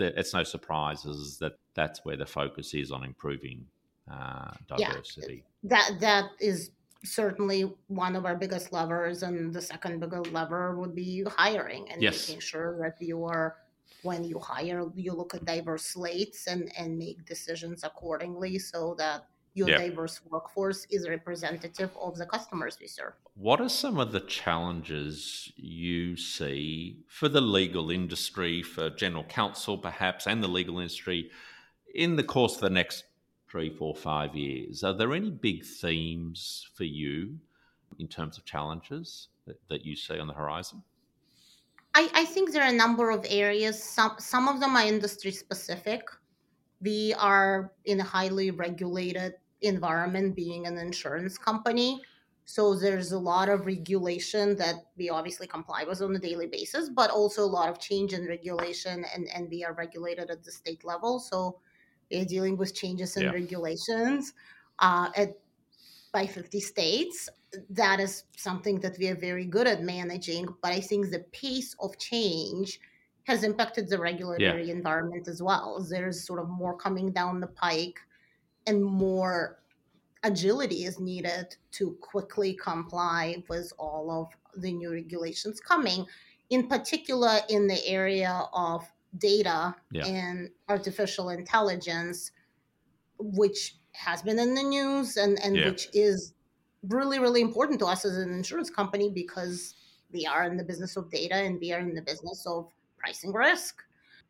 it's 0.00 0.34
no 0.34 0.42
surprises 0.42 1.38
that 1.38 1.58
that's 1.74 2.04
where 2.04 2.16
the 2.16 2.26
focus 2.26 2.74
is 2.74 2.90
on 2.90 3.04
improving 3.04 3.66
uh, 4.10 4.50
diversity. 4.68 5.44
Yeah, 5.62 5.68
that 5.70 6.00
that 6.00 6.24
is 6.40 6.70
certainly 7.04 7.72
one 7.88 8.16
of 8.16 8.24
our 8.24 8.36
biggest 8.36 8.72
levers, 8.72 9.22
and 9.22 9.52
the 9.52 9.62
second 9.62 10.00
biggest 10.00 10.32
lever 10.32 10.76
would 10.76 10.94
be 10.94 11.24
hiring 11.36 11.90
and 11.90 12.02
yes. 12.02 12.28
making 12.28 12.40
sure 12.40 12.78
that 12.80 13.00
you 13.04 13.24
are 13.24 13.56
when 14.02 14.24
you 14.24 14.38
hire 14.38 14.84
you 14.94 15.12
look 15.12 15.34
at 15.34 15.44
diverse 15.44 15.84
slates 15.84 16.46
and 16.46 16.70
and 16.78 16.98
make 16.98 17.24
decisions 17.24 17.82
accordingly 17.82 18.58
so 18.58 18.94
that 18.98 19.26
your 19.56 19.68
diverse 19.68 20.20
workforce 20.30 20.86
is 20.90 21.08
representative 21.08 21.90
of 21.98 22.16
the 22.16 22.26
customers 22.26 22.76
we 22.78 22.86
serve. 22.86 23.14
What 23.34 23.60
are 23.60 23.70
some 23.70 23.98
of 23.98 24.12
the 24.12 24.20
challenges 24.20 25.50
you 25.56 26.16
see 26.16 26.98
for 27.08 27.28
the 27.30 27.40
legal 27.40 27.90
industry, 27.90 28.62
for 28.62 28.90
general 28.90 29.24
counsel 29.24 29.78
perhaps, 29.78 30.26
and 30.26 30.42
the 30.42 30.48
legal 30.48 30.78
industry 30.78 31.30
in 31.94 32.16
the 32.16 32.22
course 32.22 32.56
of 32.56 32.60
the 32.60 32.70
next 32.70 33.04
three, 33.50 33.70
four, 33.70 33.94
five 33.94 34.36
years? 34.36 34.84
Are 34.84 34.92
there 34.92 35.14
any 35.14 35.30
big 35.30 35.64
themes 35.64 36.68
for 36.74 36.84
you 36.84 37.38
in 37.98 38.08
terms 38.08 38.36
of 38.36 38.44
challenges 38.44 39.28
that, 39.46 39.58
that 39.70 39.86
you 39.86 39.96
see 39.96 40.18
on 40.18 40.26
the 40.26 40.34
horizon? 40.34 40.82
I, 41.94 42.10
I 42.12 42.24
think 42.26 42.52
there 42.52 42.62
are 42.62 42.68
a 42.68 42.76
number 42.76 43.08
of 43.08 43.24
areas. 43.30 43.82
Some 43.82 44.16
some 44.18 44.48
of 44.48 44.60
them 44.60 44.76
are 44.76 44.84
industry 44.84 45.30
specific. 45.30 46.02
We 46.82 47.14
are 47.14 47.72
in 47.86 48.00
a 48.00 48.04
highly 48.04 48.50
regulated 48.50 49.32
environment 49.62 50.36
being 50.36 50.66
an 50.66 50.78
insurance 50.78 51.38
company. 51.38 52.02
So 52.44 52.76
there's 52.76 53.10
a 53.10 53.18
lot 53.18 53.48
of 53.48 53.66
regulation 53.66 54.56
that 54.56 54.76
we 54.96 55.10
obviously 55.10 55.48
comply 55.48 55.84
with 55.84 56.00
on 56.00 56.14
a 56.14 56.18
daily 56.18 56.46
basis, 56.46 56.88
but 56.88 57.10
also 57.10 57.42
a 57.42 57.52
lot 57.58 57.68
of 57.68 57.80
change 57.80 58.12
in 58.12 58.26
regulation, 58.26 59.04
and, 59.12 59.28
and 59.34 59.48
we 59.50 59.64
are 59.64 59.72
regulated 59.72 60.30
at 60.30 60.44
the 60.44 60.52
state 60.52 60.84
level. 60.84 61.18
So 61.18 61.58
we're 62.10 62.24
dealing 62.24 62.56
with 62.56 62.72
changes 62.74 63.16
in 63.16 63.24
yeah. 63.24 63.30
regulations 63.30 64.32
uh, 64.78 65.10
at 65.16 65.38
by 66.12 66.26
50 66.26 66.60
states. 66.60 67.28
That 67.68 68.00
is 68.00 68.24
something 68.36 68.78
that 68.80 68.96
we 68.98 69.08
are 69.08 69.16
very 69.16 69.44
good 69.44 69.66
at 69.66 69.82
managing, 69.82 70.46
but 70.62 70.72
I 70.72 70.80
think 70.80 71.10
the 71.10 71.24
pace 71.32 71.74
of 71.80 71.98
change 71.98 72.80
has 73.24 73.42
impacted 73.42 73.88
the 73.88 73.98
regulatory 73.98 74.68
yeah. 74.68 74.72
environment 74.72 75.26
as 75.26 75.42
well. 75.42 75.84
There's 75.90 76.24
sort 76.24 76.38
of 76.38 76.48
more 76.48 76.76
coming 76.76 77.10
down 77.10 77.40
the 77.40 77.48
pike 77.48 77.98
and 78.66 78.84
more 78.84 79.58
agility 80.24 80.84
is 80.84 80.98
needed 80.98 81.56
to 81.72 81.96
quickly 82.00 82.54
comply 82.54 83.42
with 83.48 83.72
all 83.78 84.10
of 84.10 84.60
the 84.60 84.72
new 84.72 84.92
regulations 84.92 85.60
coming, 85.60 86.04
in 86.50 86.68
particular 86.68 87.38
in 87.48 87.66
the 87.66 87.86
area 87.86 88.42
of 88.52 88.84
data 89.18 89.74
yeah. 89.90 90.04
and 90.06 90.50
artificial 90.68 91.30
intelligence, 91.30 92.32
which 93.18 93.76
has 93.92 94.22
been 94.22 94.38
in 94.38 94.54
the 94.54 94.62
news 94.62 95.16
and, 95.16 95.40
and 95.42 95.56
yeah. 95.56 95.66
which 95.66 95.88
is 95.94 96.34
really, 96.88 97.18
really 97.18 97.40
important 97.40 97.78
to 97.80 97.86
us 97.86 98.04
as 98.04 98.16
an 98.18 98.32
insurance 98.32 98.70
company 98.70 99.10
because 99.10 99.74
we 100.12 100.26
are 100.26 100.44
in 100.44 100.56
the 100.56 100.64
business 100.64 100.96
of 100.96 101.10
data 101.10 101.34
and 101.34 101.58
we 101.60 101.72
are 101.72 101.80
in 101.80 101.94
the 101.94 102.02
business 102.02 102.46
of 102.46 102.70
pricing 102.98 103.32
risk. 103.32 103.82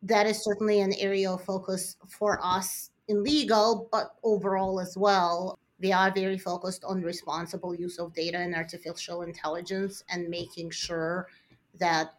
That 0.03 0.27
is 0.27 0.43
certainly 0.43 0.79
an 0.81 0.93
area 0.93 1.31
of 1.31 1.43
focus 1.43 1.97
for 2.07 2.39
us 2.43 2.91
in 3.07 3.23
legal, 3.23 3.87
but 3.91 4.15
overall 4.23 4.79
as 4.79 4.97
well. 4.97 5.59
they 5.79 5.91
are 5.91 6.11
very 6.11 6.39
focused 6.39 6.83
on 6.83 7.03
responsible 7.03 7.75
use 7.75 7.99
of 7.99 8.11
data 8.13 8.37
and 8.37 8.55
artificial 8.55 9.21
intelligence 9.21 10.03
and 10.09 10.27
making 10.27 10.71
sure 10.71 11.27
that 11.79 12.15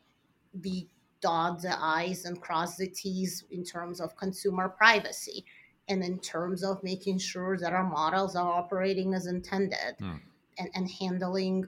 we 0.62 0.88
dot 1.20 1.61
the 1.61 1.77
I's 1.83 2.24
and 2.24 2.40
cross 2.40 2.77
the 2.77 2.87
T's 2.87 3.44
in 3.51 3.64
terms 3.64 4.01
of 4.01 4.16
consumer 4.16 4.68
privacy 4.68 5.44
and 5.88 6.05
in 6.05 6.20
terms 6.20 6.62
of 6.62 6.83
making 6.85 7.18
sure 7.18 7.59
that 7.59 7.72
our 7.72 7.83
models 7.83 8.37
are 8.37 8.53
operating 8.53 9.14
as 9.14 9.27
intended 9.27 9.96
mm. 10.01 10.20
and, 10.59 10.68
and 10.74 10.88
handling 10.88 11.66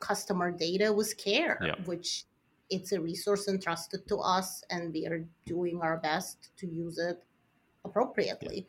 customer 0.00 0.50
data 0.50 0.92
with 0.92 1.16
care, 1.18 1.58
yeah. 1.62 1.74
which 1.84 2.24
it's 2.70 2.92
a 2.92 3.00
resource 3.00 3.48
entrusted 3.48 4.06
to 4.08 4.16
us 4.18 4.62
and 4.70 4.92
we 4.92 5.06
are 5.06 5.24
doing 5.46 5.80
our 5.82 5.98
best 5.98 6.50
to 6.56 6.66
use 6.66 6.98
it 6.98 7.22
appropriately. 7.84 8.66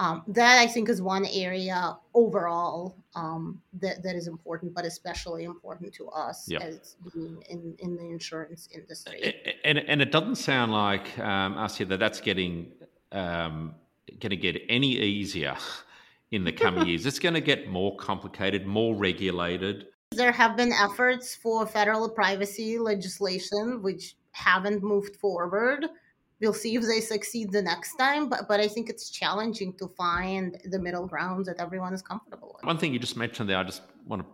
Um, 0.00 0.22
that 0.28 0.60
I 0.60 0.68
think 0.68 0.88
is 0.88 1.02
one 1.02 1.26
area 1.26 1.96
overall 2.14 2.94
um, 3.16 3.60
that, 3.80 4.00
that 4.04 4.14
is 4.14 4.28
important, 4.28 4.72
but 4.72 4.84
especially 4.84 5.42
important 5.42 5.92
to 5.94 6.08
us 6.10 6.46
yep. 6.48 6.62
as 6.62 6.94
being 7.12 7.42
in, 7.50 7.74
in 7.80 7.96
the 7.96 8.04
insurance 8.04 8.68
industry. 8.72 9.34
And, 9.64 9.78
and 9.78 10.00
it 10.00 10.12
doesn't 10.12 10.36
sound 10.36 10.70
like, 10.70 11.18
um, 11.18 11.56
Asya, 11.56 11.88
that 11.88 11.98
that's 11.98 12.20
getting 12.20 12.70
um, 13.10 13.74
going 14.20 14.30
to 14.30 14.36
get 14.36 14.62
any 14.68 14.92
easier 14.92 15.56
in 16.30 16.44
the 16.44 16.52
coming 16.52 16.86
years. 16.86 17.04
It's 17.04 17.18
going 17.18 17.34
to 17.34 17.40
get 17.40 17.68
more 17.68 17.96
complicated, 17.96 18.66
more 18.66 18.94
regulated. 18.94 19.86
There 20.12 20.32
have 20.32 20.56
been 20.56 20.72
efforts 20.72 21.34
for 21.34 21.66
federal 21.66 22.08
privacy 22.08 22.78
legislation, 22.78 23.82
which 23.82 24.16
haven't 24.30 24.82
moved 24.82 25.16
forward 25.16 25.86
we'll 26.40 26.54
see 26.54 26.74
if 26.76 26.82
they 26.82 27.00
succeed 27.00 27.50
the 27.52 27.62
next 27.62 27.96
time 27.96 28.28
but 28.28 28.46
but 28.48 28.60
i 28.60 28.68
think 28.68 28.88
it's 28.88 29.10
challenging 29.10 29.72
to 29.74 29.88
find 29.88 30.58
the 30.66 30.78
middle 30.78 31.06
ground 31.06 31.44
that 31.46 31.58
everyone 31.58 31.92
is 31.92 32.02
comfortable 32.02 32.54
with. 32.54 32.64
One 32.64 32.78
thing 32.78 32.92
you 32.92 32.98
just 32.98 33.16
mentioned 33.16 33.48
there 33.48 33.58
i 33.58 33.64
just 33.64 33.82
want 34.06 34.22
to 34.22 34.28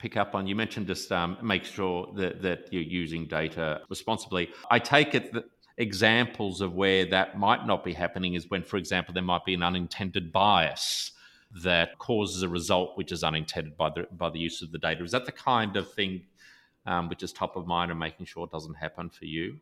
pick 0.00 0.16
up 0.16 0.34
on 0.34 0.46
you 0.46 0.56
mentioned 0.56 0.86
just 0.86 1.12
um, 1.12 1.36
make 1.42 1.64
sure 1.64 2.10
that, 2.16 2.42
that 2.42 2.72
you're 2.72 2.82
using 2.82 3.26
data 3.26 3.82
responsibly. 3.90 4.48
I 4.70 4.78
take 4.78 5.14
it 5.14 5.32
that 5.34 5.44
examples 5.76 6.60
of 6.60 6.74
where 6.74 7.04
that 7.06 7.38
might 7.38 7.66
not 7.66 7.84
be 7.84 7.92
happening 7.92 8.34
is 8.34 8.50
when 8.50 8.62
for 8.62 8.76
example 8.76 9.14
there 9.14 9.22
might 9.22 9.44
be 9.44 9.54
an 9.54 9.62
unintended 9.62 10.32
bias 10.32 11.12
that 11.62 11.98
causes 11.98 12.42
a 12.42 12.48
result 12.48 12.96
which 12.96 13.12
is 13.12 13.22
unintended 13.22 13.76
by 13.76 13.90
the 13.90 14.06
by 14.12 14.30
the 14.30 14.38
use 14.38 14.62
of 14.62 14.72
the 14.72 14.78
data. 14.78 15.04
Is 15.04 15.12
that 15.12 15.26
the 15.26 15.32
kind 15.32 15.76
of 15.76 15.92
thing 15.92 16.22
um, 16.86 17.08
which 17.08 17.22
is 17.22 17.32
top 17.32 17.56
of 17.56 17.66
mind 17.66 17.90
and 17.90 18.00
making 18.00 18.26
sure 18.26 18.44
it 18.44 18.50
doesn't 18.50 18.74
happen 18.74 19.10
for 19.10 19.26
you 19.26 19.58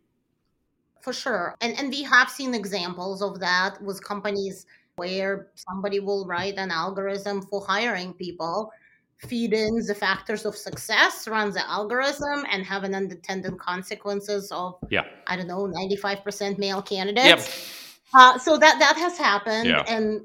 for 1.00 1.12
sure. 1.12 1.54
And 1.60 1.78
and 1.78 1.90
we 1.90 2.02
have 2.02 2.30
seen 2.30 2.54
examples 2.54 3.22
of 3.22 3.40
that 3.40 3.80
with 3.82 4.02
companies 4.02 4.66
where 4.96 5.48
somebody 5.54 6.00
will 6.00 6.26
write 6.26 6.54
an 6.56 6.70
algorithm 6.70 7.42
for 7.42 7.64
hiring 7.64 8.12
people 8.14 8.72
feed 9.18 9.52
in 9.52 9.74
the 9.86 9.94
factors 9.94 10.44
of 10.44 10.54
success, 10.56 11.26
run 11.26 11.50
the 11.50 11.68
algorithm, 11.68 12.44
and 12.52 12.64
have 12.64 12.84
an 12.84 12.94
unintended 12.94 13.58
consequences 13.58 14.52
of 14.52 14.76
yeah, 14.90 15.04
I 15.26 15.36
don't 15.36 15.48
know, 15.48 15.66
ninety 15.66 15.96
five 15.96 16.22
percent 16.22 16.58
male 16.58 16.82
candidates. 16.82 17.26
Yep. 17.26 18.14
Uh, 18.14 18.38
so 18.38 18.56
that 18.56 18.78
that 18.78 18.96
has 18.96 19.18
happened, 19.18 19.68
Yeah. 19.68 19.84
and 19.86 20.22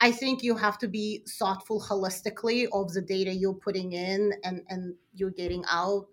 I 0.00 0.12
think 0.12 0.42
you 0.42 0.56
have 0.56 0.78
to 0.78 0.88
be 0.88 1.24
thoughtful 1.38 1.80
holistically 1.80 2.68
of 2.72 2.92
the 2.92 3.02
data 3.02 3.32
you're 3.32 3.54
putting 3.54 3.92
in 3.92 4.32
and 4.44 4.62
and 4.68 4.94
you're 5.14 5.30
getting 5.30 5.64
out. 5.68 6.06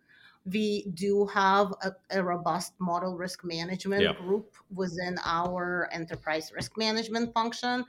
We 0.45 0.87
do 0.93 1.25
have 1.27 1.73
a, 1.83 1.91
a 2.11 2.23
robust 2.23 2.73
model 2.79 3.17
risk 3.17 3.43
management 3.43 4.01
Yeah. 4.03 4.13
group 4.13 4.55
within 4.73 5.17
our 5.23 5.89
enterprise 5.91 6.51
risk 6.51 6.77
management 6.77 7.33
function 7.33 7.85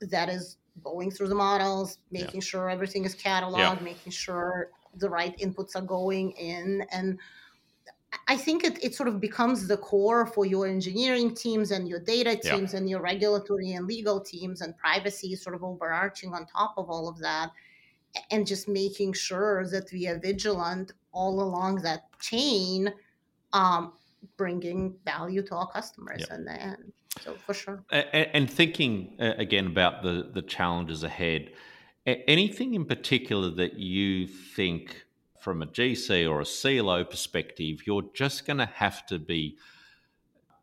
that 0.00 0.28
is 0.28 0.58
going 0.82 1.10
through 1.10 1.28
the 1.28 1.34
models, 1.34 1.98
Yeah. 2.10 2.22
making 2.22 2.40
sure 2.40 2.70
everything 2.70 3.04
is 3.04 3.14
cataloged, 3.16 3.82
making 3.82 4.12
sure 4.12 4.70
the 4.94 5.10
right 5.10 5.36
inputs 5.38 5.74
are 5.76 5.82
going 5.82 6.30
in. 6.32 6.86
And 6.92 7.18
I 8.26 8.36
think 8.36 8.64
it, 8.64 8.82
it 8.82 8.94
sort 8.94 9.08
of 9.08 9.20
becomes 9.20 9.68
the 9.68 9.76
core 9.76 10.24
for 10.26 10.46
your 10.46 10.66
engineering 10.66 11.34
teams 11.34 11.70
and 11.72 11.86
your 11.88 12.00
data 12.00 12.38
Yeah. 12.42 12.56
teams 12.56 12.74
and 12.74 12.88
your 12.88 13.02
regulatory 13.02 13.72
and 13.72 13.86
legal 13.86 14.20
teams 14.20 14.60
and 14.62 14.76
privacy 14.76 15.34
sort 15.36 15.54
of 15.54 15.62
overarching 15.62 16.32
on 16.32 16.46
top 16.46 16.74
of 16.78 16.88
all 16.88 17.08
of 17.08 17.18
that. 17.18 17.50
And 18.30 18.46
just 18.46 18.68
making 18.68 19.12
sure 19.14 19.66
that 19.68 19.90
we 19.92 20.06
are 20.08 20.18
vigilant 20.18 20.92
all 21.12 21.40
along 21.42 21.82
that 21.82 22.02
chain, 22.20 22.92
um, 23.52 23.92
bringing 24.36 24.96
value 25.04 25.42
to 25.42 25.54
our 25.54 25.70
customers 25.70 26.24
Yeah. 26.28 26.34
in 26.36 26.44
the 26.44 26.52
end. 26.62 26.92
So 27.20 27.34
for 27.34 27.54
sure. 27.54 27.84
A- 27.90 28.16
a- 28.16 28.36
And 28.36 28.50
thinking 28.50 29.16
uh, 29.20 29.34
again 29.38 29.66
about 29.66 30.02
the 30.02 30.30
the 30.32 30.42
challenges 30.42 31.02
ahead, 31.02 31.52
anything 32.06 32.74
in 32.74 32.84
particular 32.84 33.50
that 33.50 33.74
you 33.78 34.26
think 34.26 35.04
from 35.40 35.62
a 35.62 35.66
GC 35.66 36.26
or 36.28 36.40
a 36.40 36.44
CLO 36.44 37.04
perspective, 37.04 37.86
you're 37.86 38.10
just 38.14 38.46
going 38.46 38.58
to 38.58 38.66
have 38.66 39.06
to 39.06 39.18
be 39.18 39.56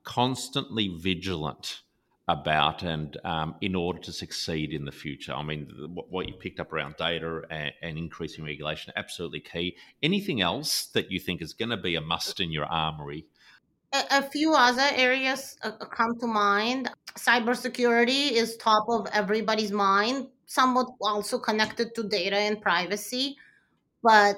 constantly 0.03 0.87
vigilant 0.89 1.81
about 2.27 2.81
and 2.81 3.17
um, 3.23 3.55
in 3.61 3.75
order 3.75 3.99
to 3.99 4.11
succeed 4.11 4.73
in 4.73 4.85
the 4.85 4.91
future. 4.91 5.33
I 5.33 5.43
mean, 5.43 5.69
what 5.93 6.11
what 6.11 6.27
you 6.27 6.33
picked 6.33 6.59
up 6.59 6.73
around 6.73 6.95
data 6.97 7.41
and, 7.49 7.71
and 7.81 7.97
increasing 7.97 8.43
regulation, 8.43 8.93
absolutely 8.95 9.41
key. 9.41 9.77
Anything 10.01 10.41
else 10.41 10.87
that 10.93 11.11
you 11.11 11.19
think 11.19 11.41
is 11.41 11.53
going 11.53 11.69
to 11.69 11.77
be 11.77 11.95
a 11.95 12.01
must 12.01 12.39
in 12.39 12.51
your 12.51 12.65
armory? 12.65 13.27
A, 13.93 14.03
a 14.11 14.21
few 14.23 14.53
other 14.53 14.89
areas 14.95 15.55
uh, 15.63 15.71
uh, 15.79 15.85
come 15.85 16.17
to 16.19 16.27
mind. 16.27 16.89
Cybersecurity 17.15 18.31
is 18.31 18.57
top 18.57 18.85
of 18.89 19.07
everybody's 19.13 19.71
mind, 19.71 20.27
somewhat 20.47 20.87
also 21.01 21.37
connected 21.37 21.93
to 21.95 22.03
data 22.03 22.37
and 22.37 22.59
privacy. 22.59 23.37
But 24.01 24.37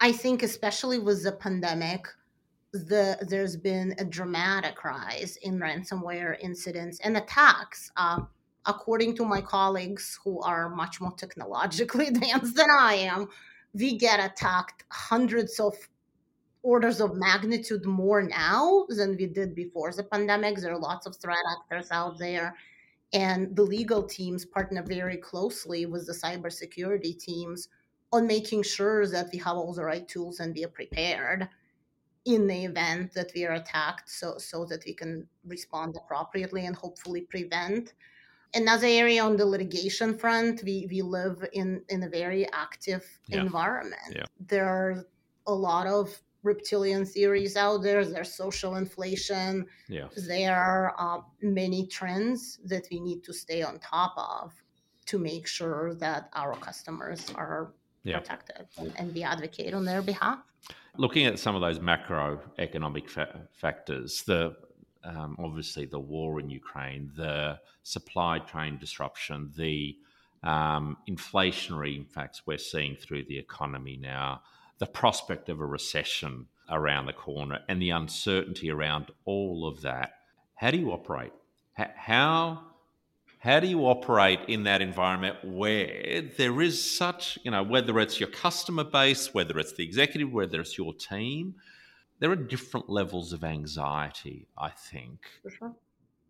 I 0.00 0.12
think, 0.12 0.42
especially 0.42 0.98
with 0.98 1.22
the 1.22 1.32
pandemic, 1.32 2.06
the 2.72 3.18
there's 3.28 3.56
been 3.56 3.94
a 3.98 4.04
dramatic 4.04 4.84
rise 4.84 5.36
in 5.42 5.58
ransomware 5.58 6.38
incidents 6.40 7.00
and 7.02 7.16
attacks. 7.16 7.90
Uh, 7.96 8.20
according 8.66 9.16
to 9.16 9.24
my 9.24 9.40
colleagues 9.40 10.18
who 10.22 10.40
are 10.42 10.68
much 10.68 11.00
more 11.00 11.12
technologically 11.12 12.06
advanced 12.14 12.56
than 12.56 12.68
I 12.78 12.94
am, 12.94 13.28
we 13.72 13.98
get 13.98 14.20
attacked 14.20 14.84
hundreds 14.90 15.58
of 15.58 15.74
orders 16.62 17.00
of 17.00 17.16
magnitude 17.16 17.86
more 17.86 18.22
now 18.22 18.84
than 18.88 19.16
we 19.16 19.26
did 19.26 19.54
before 19.54 19.92
the 19.92 20.04
pandemic. 20.04 20.56
There 20.56 20.72
are 20.72 20.78
lots 20.78 21.06
of 21.06 21.16
threat 21.16 21.38
actors 21.58 21.90
out 21.90 22.18
there. 22.18 22.54
And 23.12 23.56
the 23.56 23.62
legal 23.62 24.04
teams 24.04 24.44
partner 24.44 24.84
very 24.84 25.16
closely 25.16 25.86
with 25.86 26.06
the 26.06 26.12
cybersecurity 26.12 27.18
teams 27.18 27.68
on 28.12 28.26
making 28.26 28.62
sure 28.62 29.06
that 29.06 29.30
we 29.32 29.38
have 29.38 29.56
all 29.56 29.72
the 29.72 29.84
right 29.84 30.06
tools 30.06 30.38
and 30.38 30.54
we 30.54 30.64
are 30.64 30.68
prepared 30.68 31.48
in 32.24 32.46
the 32.46 32.64
event 32.64 33.12
that 33.14 33.30
we 33.34 33.44
are 33.46 33.52
attacked 33.54 34.10
so, 34.10 34.36
so 34.38 34.64
that 34.66 34.84
we 34.84 34.92
can 34.92 35.26
respond 35.46 35.96
appropriately 35.96 36.66
and 36.66 36.76
hopefully 36.76 37.22
prevent. 37.22 37.94
Another 38.54 38.86
area 38.86 39.22
on 39.22 39.36
the 39.36 39.46
litigation 39.46 40.18
front, 40.18 40.62
we, 40.64 40.86
we 40.90 41.02
live 41.02 41.42
in, 41.52 41.82
in 41.88 42.02
a 42.02 42.08
very 42.08 42.50
active 42.52 43.04
Yeah. 43.28 43.40
environment. 43.42 44.12
Yeah. 44.14 44.24
There 44.48 44.66
are 44.66 45.06
a 45.46 45.54
lot 45.54 45.86
of 45.86 46.20
reptilian 46.42 47.04
theories 47.04 47.56
out 47.56 47.82
there. 47.82 48.04
There's 48.04 48.34
social 48.34 48.76
inflation. 48.76 49.66
Yeah. 49.88 50.08
There 50.26 50.56
are 50.56 50.94
uh, 50.98 51.20
many 51.42 51.86
trends 51.86 52.58
that 52.64 52.86
we 52.90 52.98
need 53.00 53.22
to 53.24 53.32
stay 53.32 53.62
on 53.62 53.78
top 53.78 54.14
of 54.16 54.52
to 55.06 55.18
make 55.18 55.46
sure 55.46 55.94
that 55.94 56.28
our 56.34 56.54
customers 56.56 57.30
are 57.34 57.72
Yeah. 58.02 58.18
protected 58.18 58.66
and, 58.78 58.92
and 58.98 59.14
we 59.14 59.22
advocate 59.22 59.74
on 59.74 59.84
their 59.84 60.02
behalf. 60.02 60.38
Looking 60.96 61.26
at 61.26 61.38
some 61.38 61.54
of 61.54 61.60
those 61.60 61.78
macroeconomic 61.78 63.08
fa- 63.08 63.48
factors, 63.52 64.22
the 64.22 64.56
um, 65.02 65.36
obviously 65.38 65.86
the 65.86 65.98
war 65.98 66.40
in 66.40 66.50
Ukraine, 66.50 67.10
the 67.16 67.58
supply 67.82 68.38
chain 68.38 68.76
disruption, 68.78 69.50
the 69.56 69.96
um, 70.42 70.98
inflationary 71.08 71.96
impacts 71.96 72.46
we're 72.46 72.58
seeing 72.58 72.96
through 72.96 73.24
the 73.24 73.38
economy 73.38 73.96
now, 73.96 74.42
the 74.78 74.86
prospect 74.86 75.48
of 75.48 75.60
a 75.60 75.66
recession 75.66 76.46
around 76.68 77.06
the 77.06 77.12
corner, 77.12 77.60
and 77.68 77.80
the 77.80 77.90
uncertainty 77.90 78.70
around 78.70 79.10
all 79.24 79.66
of 79.66 79.80
that. 79.82 80.12
How 80.54 80.70
do 80.70 80.78
you 80.78 80.92
operate? 80.92 81.32
How 81.72 82.60
how 83.40 83.58
do 83.58 83.66
you 83.66 83.86
operate 83.86 84.38
in 84.48 84.64
that 84.64 84.82
environment 84.82 85.36
where 85.42 86.22
there 86.36 86.60
is 86.60 86.82
such, 86.82 87.38
you 87.42 87.50
know, 87.50 87.62
whether 87.62 87.98
it's 87.98 88.20
your 88.20 88.28
customer 88.28 88.84
base, 88.84 89.32
whether 89.32 89.58
it's 89.58 89.72
the 89.72 89.82
executive, 89.82 90.30
whether 90.30 90.60
it's 90.60 90.76
your 90.76 90.92
team, 90.92 91.54
there 92.18 92.30
are 92.30 92.36
different 92.36 92.90
levels 92.90 93.32
of 93.32 93.42
anxiety, 93.42 94.46
I 94.58 94.68
think, 94.68 95.20
sure. 95.58 95.74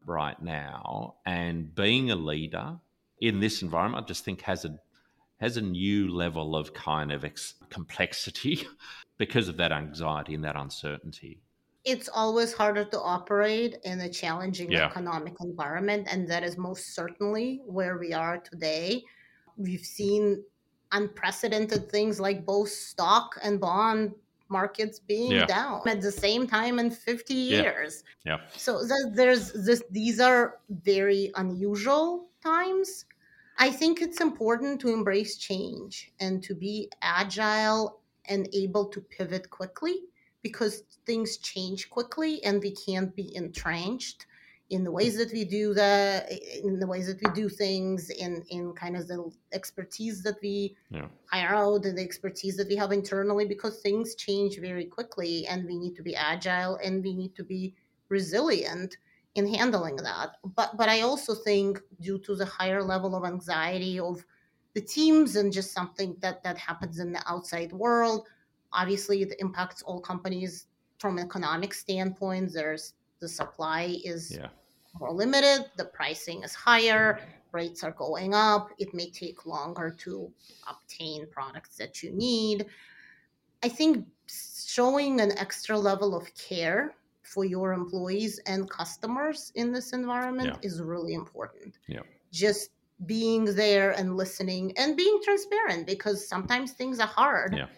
right 0.07 0.40
now. 0.40 1.16
And 1.27 1.75
being 1.75 2.12
a 2.12 2.16
leader 2.16 2.79
in 3.20 3.40
this 3.40 3.61
environment, 3.61 4.05
I 4.05 4.07
just 4.07 4.25
think 4.25 4.42
has 4.42 4.64
a 4.64 4.79
has 5.40 5.57
a 5.57 5.62
new 5.62 6.14
level 6.14 6.55
of 6.55 6.75
kind 6.75 7.11
of 7.11 7.25
ex- 7.25 7.55
complexity 7.70 8.68
because 9.18 9.49
of 9.49 9.57
that 9.57 9.73
anxiety 9.73 10.35
and 10.35 10.44
that 10.44 10.55
uncertainty. 10.55 11.40
It's 11.85 12.09
always 12.09 12.53
harder 12.53 12.85
to 12.85 13.01
operate 13.01 13.77
in 13.85 14.01
a 14.01 14.09
challenging 14.09 14.71
Yeah. 14.71 14.87
economic 14.87 15.35
environment, 15.40 16.09
and 16.11 16.29
that 16.29 16.43
is 16.45 16.57
most 16.59 16.95
certainly 16.95 17.62
where 17.64 17.97
we 17.99 18.12
are 18.12 18.38
today. 18.38 19.05
We've 19.57 19.85
seen 19.85 20.45
unprecedented 20.93 21.90
things 21.90 22.21
like 22.21 22.45
both 22.45 22.69
stock 22.71 23.38
and 23.43 23.61
bond 23.61 24.14
markets 24.49 24.99
being 24.99 25.31
Yeah. 25.33 25.47
down 25.47 25.88
at 25.88 26.01
the 26.03 26.11
same 26.12 26.47
time 26.47 26.79
in 26.79 26.90
50 26.90 27.35
Yeah. 27.35 27.62
years. 27.62 28.03
Yeah. 28.27 28.40
So 28.57 28.85
there's 29.14 29.53
this 29.53 29.83
these 29.90 30.21
are 30.21 30.61
very 30.69 31.31
unusual 31.37 32.29
times. 32.43 33.07
I 33.59 33.71
think 33.71 34.03
it's 34.03 34.21
important 34.21 34.81
to 34.81 34.88
embrace 34.88 35.37
change 35.37 36.12
and 36.19 36.43
to 36.43 36.55
be 36.55 36.90
agile 37.01 38.01
and 38.27 38.49
able 38.53 38.87
to 38.87 39.01
pivot 39.01 39.51
quickly 39.51 40.03
because 40.42 40.83
things 41.07 41.38
change 41.38 41.90
quickly 41.90 42.42
and 42.44 42.62
we 42.62 42.74
can't 42.74 43.14
be 43.14 43.35
entrenched 43.35 44.26
in 44.70 44.85
the 44.85 44.90
ways 44.90 45.14
mm-hmm. 45.14 45.24
that 45.24 45.33
we 45.33 45.44
do 45.44 45.74
the 45.74 46.62
in 46.64 46.79
the 46.79 46.87
ways 46.87 47.07
that 47.09 47.20
we 47.20 47.31
do 47.35 47.48
things 47.48 48.09
in 48.11 48.42
in 48.50 48.72
kind 48.72 48.96
of 48.96 49.07
the 49.09 49.31
expertise 49.53 50.22
that 50.22 50.37
we 50.42 50.76
Yeah. 50.90 51.09
hire 51.26 51.55
out 51.55 51.85
and 51.85 51.98
the 51.98 52.03
expertise 52.03 52.57
that 52.57 52.68
we 52.68 52.76
have 52.76 52.92
internally 52.92 53.46
because 53.46 53.81
things 53.81 54.14
change 54.14 54.59
very 54.61 54.85
quickly 54.85 55.46
and 55.46 55.66
we 55.66 55.76
need 55.76 55.96
to 55.96 56.03
be 56.03 56.14
agile 56.14 56.76
and 56.85 57.03
we 57.03 57.14
need 57.14 57.35
to 57.35 57.44
be 57.44 57.74
resilient 58.09 58.96
in 59.35 59.46
handling 59.46 59.96
that 59.96 60.37
but 60.57 60.76
but 60.76 60.88
i 60.88 61.00
also 61.03 61.35
think 61.35 61.81
due 62.00 62.18
to 62.18 62.35
the 62.35 62.46
higher 62.46 62.83
level 62.83 63.14
of 63.14 63.24
anxiety 63.24 63.98
of 63.98 64.24
the 64.74 64.81
teams 64.81 65.37
and 65.37 65.53
just 65.53 65.72
something 65.72 66.16
that 66.20 66.42
that 66.42 66.59
happens 66.59 66.98
in 66.98 67.12
the 67.12 67.22
outside 67.26 67.72
world 67.72 68.26
obviously 68.72 69.22
it 69.22 69.35
impacts 69.38 69.83
all 69.83 70.00
companies 70.00 70.66
from 70.98 71.18
an 71.18 71.24
economic 71.24 71.72
standpoint 71.74 72.52
there's 72.52 72.94
the 73.20 73.28
supply 73.28 73.96
is 74.04 74.37
Yeah. 74.37 74.48
more 74.98 75.12
limited, 75.12 75.70
the 75.76 75.85
pricing 75.85 76.42
is 76.42 76.54
higher, 76.54 77.20
rates 77.52 77.85
are 77.85 77.92
going 77.92 78.33
up, 78.35 78.70
it 78.78 78.94
may 78.94 79.11
take 79.11 79.44
longer 79.46 79.90
to 80.04 80.33
obtain 80.68 81.26
products 81.30 81.76
that 81.76 82.02
you 82.02 82.12
need. 82.12 82.66
I 83.62 83.68
think 83.68 84.06
showing 84.26 85.20
an 85.20 85.37
extra 85.38 85.78
level 85.78 86.16
of 86.16 86.33
care 86.35 86.94
for 87.22 87.44
your 87.44 87.72
employees 87.72 88.38
and 88.46 88.68
customers 88.70 89.52
in 89.54 89.70
this 89.72 89.92
environment 89.92 90.48
Yeah. 90.62 90.68
is 90.68 90.80
really 90.80 91.14
important. 91.14 91.78
Yeah. 91.87 92.00
Just 92.33 92.70
being 93.06 93.44
there 93.44 93.92
and 93.92 94.16
listening 94.16 94.76
and 94.78 94.96
being 94.96 95.20
transparent 95.22 95.87
because 95.87 96.26
sometimes 96.26 96.72
things 96.72 96.98
are 97.00 97.06
hard 97.06 97.54
Yeah. 97.56 97.68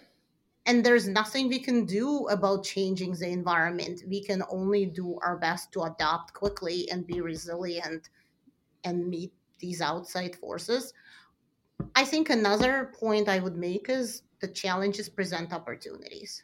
And 0.66 0.84
there's 0.84 1.08
nothing 1.08 1.48
we 1.48 1.58
can 1.58 1.84
do 1.84 2.26
about 2.28 2.64
changing 2.64 3.12
the 3.14 3.28
environment 3.28 4.02
we 4.06 4.22
can 4.22 4.42
only 4.48 4.86
do 4.86 5.18
our 5.22 5.36
best 5.38 5.72
to 5.72 5.82
adapt 5.82 6.32
quickly 6.34 6.88
and 6.90 7.06
be 7.06 7.20
resilient 7.20 8.08
and 8.84 9.08
meet 9.08 9.32
these 9.58 9.80
outside 9.80 10.36
forces. 10.36 10.92
I 11.94 12.04
think 12.04 12.30
another 12.30 12.92
point 12.98 13.28
I 13.28 13.38
would 13.38 13.56
make 13.56 13.88
is 13.88 14.22
the 14.40 14.48
challenges 14.48 15.08
present 15.08 15.52
opportunities. 15.52 16.42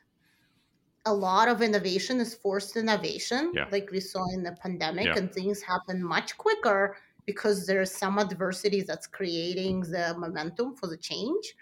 A 1.06 1.14
lot 1.14 1.48
of 1.48 1.62
innovation 1.62 2.20
is 2.20 2.34
forced 2.34 2.76
innovation, 2.76 3.52
Yeah. 3.54 3.68
like 3.72 3.90
we 3.90 4.00
saw 4.00 4.24
in 4.34 4.42
the 4.42 4.52
pandemic, 4.52 5.06
Yeah. 5.06 5.18
and 5.18 5.32
things 5.32 5.62
happen 5.62 6.02
much 6.02 6.36
quicker 6.38 6.96
because 7.24 7.66
there's 7.66 7.90
some 7.94 8.18
adversity 8.18 8.82
that's 8.82 9.06
creating 9.06 9.80
the 9.80 10.14
momentum 10.18 10.76
for 10.76 10.86
the 10.86 10.96
change. 10.96 11.54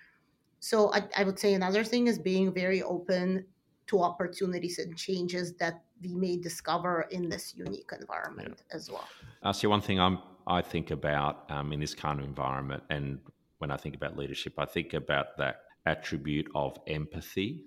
So 0.67 0.93
I, 0.93 1.05
I 1.17 1.23
would 1.23 1.39
say 1.39 1.55
another 1.55 1.85
thing 1.85 2.09
is 2.09 2.19
being 2.19 2.53
very 2.53 2.83
open 2.83 3.45
to 3.87 4.03
opportunities 4.03 4.81
and 4.81 4.97
changes 4.97 5.55
that 5.59 5.85
we 6.03 6.13
may 6.13 6.37
discover 6.39 7.07
in 7.13 7.29
this 7.29 7.55
unique 7.57 7.91
environment 8.01 8.65
as 8.73 8.91
well. 8.91 9.09
Uh, 9.45 9.53
so 9.53 9.69
one 9.69 9.81
thing 9.81 10.01
I'm 10.01 10.19
I 10.49 10.63
think 10.63 10.91
about 10.91 11.49
um, 11.53 11.73
in 11.73 11.79
this 11.79 11.95
kind 11.95 12.19
of 12.19 12.27
environment, 12.27 12.83
and 12.91 13.21
when 13.59 13.71
I 13.71 13.77
think 13.77 13.95
about 13.95 14.17
leadership, 14.17 14.55
I 14.59 14.65
think 14.65 14.93
about 14.93 15.37
that 15.39 15.57
attribute 15.87 16.49
of 16.57 16.77
empathy, 16.89 17.67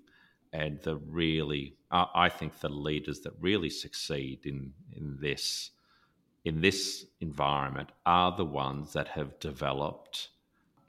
and 0.52 0.82
the 0.82 0.98
really 0.98 1.78
uh, 1.92 2.08
I 2.14 2.28
think 2.28 2.60
the 2.60 2.68
leaders 2.68 3.22
that 3.22 3.32
really 3.40 3.70
succeed 3.70 4.46
in 4.46 4.74
in 4.92 5.18
this 5.22 5.72
in 6.44 6.60
this 6.60 7.06
environment 7.22 7.92
are 8.06 8.36
the 8.36 8.50
ones 8.66 8.92
that 8.92 9.08
have 9.08 9.40
developed 9.40 10.32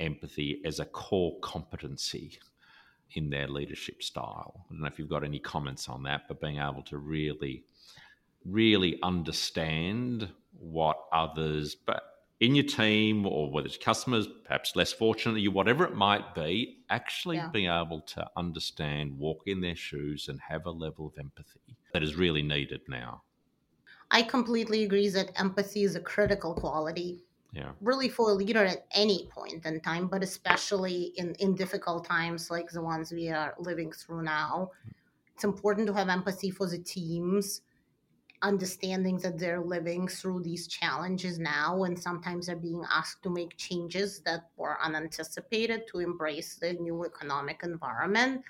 empathy 0.00 0.60
as 0.64 0.80
a 0.80 0.84
core 0.84 1.38
competency 1.40 2.38
in 3.12 3.30
their 3.30 3.48
leadership 3.48 4.02
style. 4.02 4.66
I 4.68 4.72
don't 4.72 4.80
know 4.82 4.86
if 4.88 4.98
you've 4.98 5.08
got 5.08 5.24
any 5.24 5.38
comments 5.38 5.88
on 5.88 6.02
that, 6.04 6.22
but 6.28 6.40
being 6.40 6.58
able 6.58 6.82
to 6.84 6.98
really, 6.98 7.64
really 8.44 8.98
understand 9.02 10.32
what 10.52 10.96
others, 11.12 11.74
but 11.74 12.02
in 12.40 12.54
your 12.54 12.64
team 12.64 13.26
or 13.26 13.50
whether 13.50 13.66
it's 13.66 13.76
customers, 13.76 14.26
perhaps 14.44 14.74
less 14.74 14.92
fortunate 14.92 15.40
you, 15.40 15.50
whatever 15.50 15.84
it 15.84 15.94
might 15.94 16.34
be, 16.34 16.84
actually 16.88 17.36
Yeah. 17.36 17.50
being 17.52 17.66
able 17.70 18.00
to 18.00 18.30
understand, 18.36 19.18
walk 19.18 19.42
in 19.46 19.60
their 19.60 19.76
shoes, 19.76 20.28
and 20.28 20.40
have 20.40 20.66
a 20.66 20.70
level 20.70 21.06
of 21.06 21.18
empathy 21.18 21.76
that 21.92 22.02
is 22.02 22.16
really 22.16 22.42
needed 22.42 22.80
now. 22.88 23.22
I 24.10 24.22
completely 24.22 24.84
agree 24.84 25.08
that 25.10 25.38
empathy 25.38 25.82
is 25.82 25.96
a 25.96 26.00
critical 26.00 26.54
quality, 26.54 27.24
Yeah. 27.52 27.72
really 27.80 28.08
for 28.08 28.30
a 28.30 28.34
leader 28.34 28.64
at 28.64 28.86
any 28.92 29.28
point 29.28 29.64
in 29.66 29.80
time, 29.80 30.08
but 30.08 30.22
especially 30.22 31.12
in, 31.16 31.34
in 31.36 31.54
difficult 31.54 32.04
times 32.04 32.50
like 32.50 32.70
the 32.70 32.82
ones 32.82 33.12
we 33.12 33.30
are 33.30 33.54
living 33.58 33.92
through 33.92 34.22
now. 34.22 34.70
It's 35.34 35.44
important 35.44 35.86
to 35.88 35.94
have 35.94 36.08
empathy 36.08 36.50
for 36.50 36.68
the 36.68 36.78
teams, 36.78 37.62
understanding 38.42 39.18
that 39.18 39.38
they're 39.38 39.60
living 39.60 40.08
through 40.08 40.42
these 40.42 40.66
challenges 40.66 41.38
now 41.38 41.84
and 41.84 41.98
sometimes 41.98 42.46
they're 42.46 42.56
being 42.56 42.84
asked 42.90 43.22
to 43.22 43.30
make 43.30 43.56
changes 43.58 44.20
that 44.22 44.50
were 44.56 44.80
unanticipated 44.82 45.86
to 45.88 45.98
embrace 45.98 46.56
the 46.56 46.72
new 46.74 47.04
economic 47.04 47.60
environment. 47.62 48.42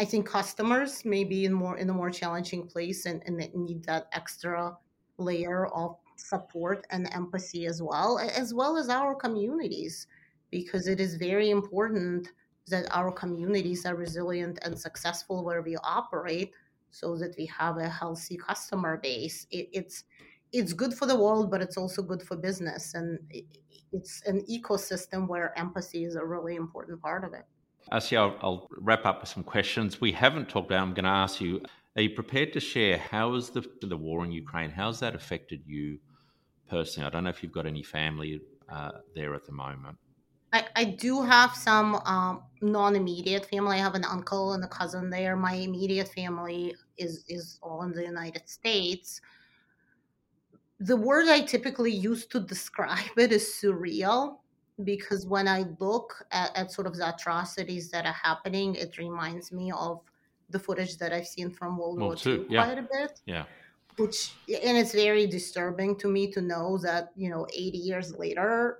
I 0.00 0.04
think 0.04 0.26
customers 0.28 1.04
may 1.04 1.24
be 1.24 1.44
in 1.44 1.52
more 1.52 1.78
in 1.78 1.90
a 1.90 1.94
more 1.94 2.10
challenging 2.10 2.66
place 2.68 3.06
and, 3.06 3.22
and 3.26 3.38
need 3.54 3.84
that 3.84 4.08
extra 4.12 4.76
layer 5.18 5.66
of 5.66 5.98
support 6.22 6.86
and 6.90 7.12
empathy 7.12 7.66
as 7.66 7.82
well, 7.82 8.18
as 8.18 8.54
well 8.54 8.76
as 8.76 8.88
our 8.88 9.14
communities, 9.14 10.06
because 10.50 10.86
it 10.86 11.00
is 11.00 11.16
very 11.16 11.50
important 11.50 12.28
that 12.68 12.86
our 12.94 13.10
communities 13.10 13.84
are 13.84 13.96
resilient 13.96 14.58
and 14.62 14.78
successful 14.78 15.44
where 15.44 15.62
we 15.62 15.76
operate 15.82 16.52
so 16.90 17.16
that 17.16 17.34
we 17.38 17.46
have 17.46 17.78
a 17.78 17.88
healthy 17.88 18.36
customer 18.36 18.98
base. 18.98 19.46
It, 19.50 19.68
it's 19.72 20.04
it's 20.52 20.74
good 20.74 20.92
for 20.92 21.06
the 21.06 21.16
world, 21.16 21.50
but 21.50 21.62
it's 21.62 21.78
also 21.78 22.02
good 22.02 22.22
for 22.22 22.36
business, 22.36 22.92
and 22.94 23.18
it, 23.30 23.46
it's 23.90 24.22
an 24.26 24.42
ecosystem 24.50 25.26
where 25.26 25.58
empathy 25.58 26.04
is 26.04 26.14
a 26.14 26.24
really 26.24 26.56
important 26.56 27.00
part 27.00 27.24
of 27.24 27.32
it. 27.32 27.46
Asi, 27.90 28.16
I'll, 28.16 28.36
I'll 28.42 28.68
wrap 28.78 29.06
up 29.06 29.22
with 29.22 29.30
some 29.30 29.42
questions 29.42 30.00
we 30.00 30.12
haven't 30.12 30.50
talked 30.50 30.70
about. 30.70 30.82
I'm 30.82 30.94
going 30.94 31.04
to 31.04 31.10
ask 31.10 31.40
you: 31.40 31.62
Are 31.96 32.02
you 32.02 32.10
prepared 32.10 32.52
to 32.52 32.60
share 32.60 32.98
how 32.98 33.34
is 33.34 33.50
the 33.50 33.64
the 33.80 33.96
war 33.96 34.24
in 34.24 34.30
Ukraine? 34.30 34.70
How 34.70 34.86
has 34.86 35.00
that 35.00 35.14
affected 35.14 35.62
you 35.66 35.98
personally? 36.72 37.06
I 37.06 37.10
don't 37.10 37.24
know 37.24 37.30
if 37.30 37.42
you've 37.42 37.52
got 37.60 37.66
any 37.66 37.82
family 37.82 38.40
uh, 38.68 38.92
there 39.14 39.34
at 39.34 39.44
the 39.44 39.52
moment. 39.52 39.98
I, 40.54 40.64
I 40.74 40.84
do 40.84 41.22
have 41.22 41.54
some 41.54 41.94
um, 42.06 42.42
non-immediate 42.60 43.46
family. 43.46 43.76
I 43.76 43.80
have 43.80 43.94
an 43.94 44.04
uncle 44.04 44.54
and 44.54 44.64
a 44.64 44.68
cousin 44.68 45.10
there. 45.10 45.36
My 45.36 45.54
immediate 45.54 46.08
family 46.08 46.74
is 46.98 47.24
is 47.28 47.58
all 47.62 47.82
in 47.82 47.92
the 47.92 48.04
United 48.14 48.48
States. 48.48 49.20
The 50.80 50.96
word 50.96 51.26
I 51.28 51.40
typically 51.42 51.92
use 52.10 52.26
to 52.26 52.40
describe 52.54 53.16
it 53.16 53.32
is 53.32 53.44
surreal 53.60 54.38
because 54.84 55.26
when 55.26 55.46
I 55.46 55.60
look 55.78 56.08
at, 56.32 56.50
at 56.56 56.72
sort 56.72 56.86
of 56.86 56.96
the 56.96 57.08
atrocities 57.14 57.90
that 57.90 58.04
are 58.06 58.18
happening, 58.28 58.74
it 58.74 58.98
reminds 58.98 59.52
me 59.52 59.70
of 59.72 60.00
the 60.50 60.58
footage 60.58 60.98
that 60.98 61.12
I've 61.12 61.26
seen 61.26 61.50
from 61.50 61.78
World 61.78 62.00
War 62.00 62.16
II 62.26 62.46
yeah. 62.48 62.64
quite 62.64 62.78
a 62.78 62.82
bit 62.82 63.20
Yeah, 63.26 63.44
which 64.02 64.32
and 64.48 64.76
it's 64.76 64.92
very 64.92 65.26
disturbing 65.26 65.96
to 65.96 66.08
me 66.08 66.30
to 66.32 66.40
know 66.40 66.76
that 66.78 67.12
you 67.14 67.30
know 67.30 67.46
80 67.54 67.78
years 67.78 68.18
later 68.18 68.78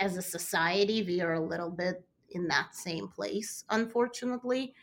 as 0.00 0.16
a 0.16 0.22
society 0.22 1.02
we 1.02 1.20
are 1.20 1.34
a 1.34 1.40
little 1.40 1.70
bit 1.70 2.02
in 2.30 2.48
that 2.48 2.74
same 2.74 3.08
place 3.08 3.64
unfortunately. 3.70 4.74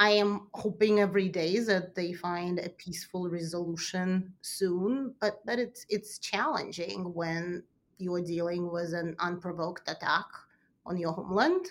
I 0.00 0.10
am 0.10 0.46
hoping 0.54 1.00
every 1.00 1.28
day 1.28 1.58
that 1.58 1.96
they 1.96 2.12
find 2.12 2.60
a 2.60 2.68
peaceful 2.70 3.28
resolution 3.28 4.32
soon 4.40 5.14
but 5.20 5.44
but 5.44 5.58
it's 5.58 5.84
it's 5.88 6.18
challenging 6.18 7.12
when 7.12 7.62
you 7.98 8.14
are 8.14 8.22
dealing 8.22 8.70
with 8.70 8.94
an 8.94 9.16
unprovoked 9.18 9.88
attack 9.90 10.26
on 10.86 10.96
your 10.96 11.12
homeland. 11.12 11.66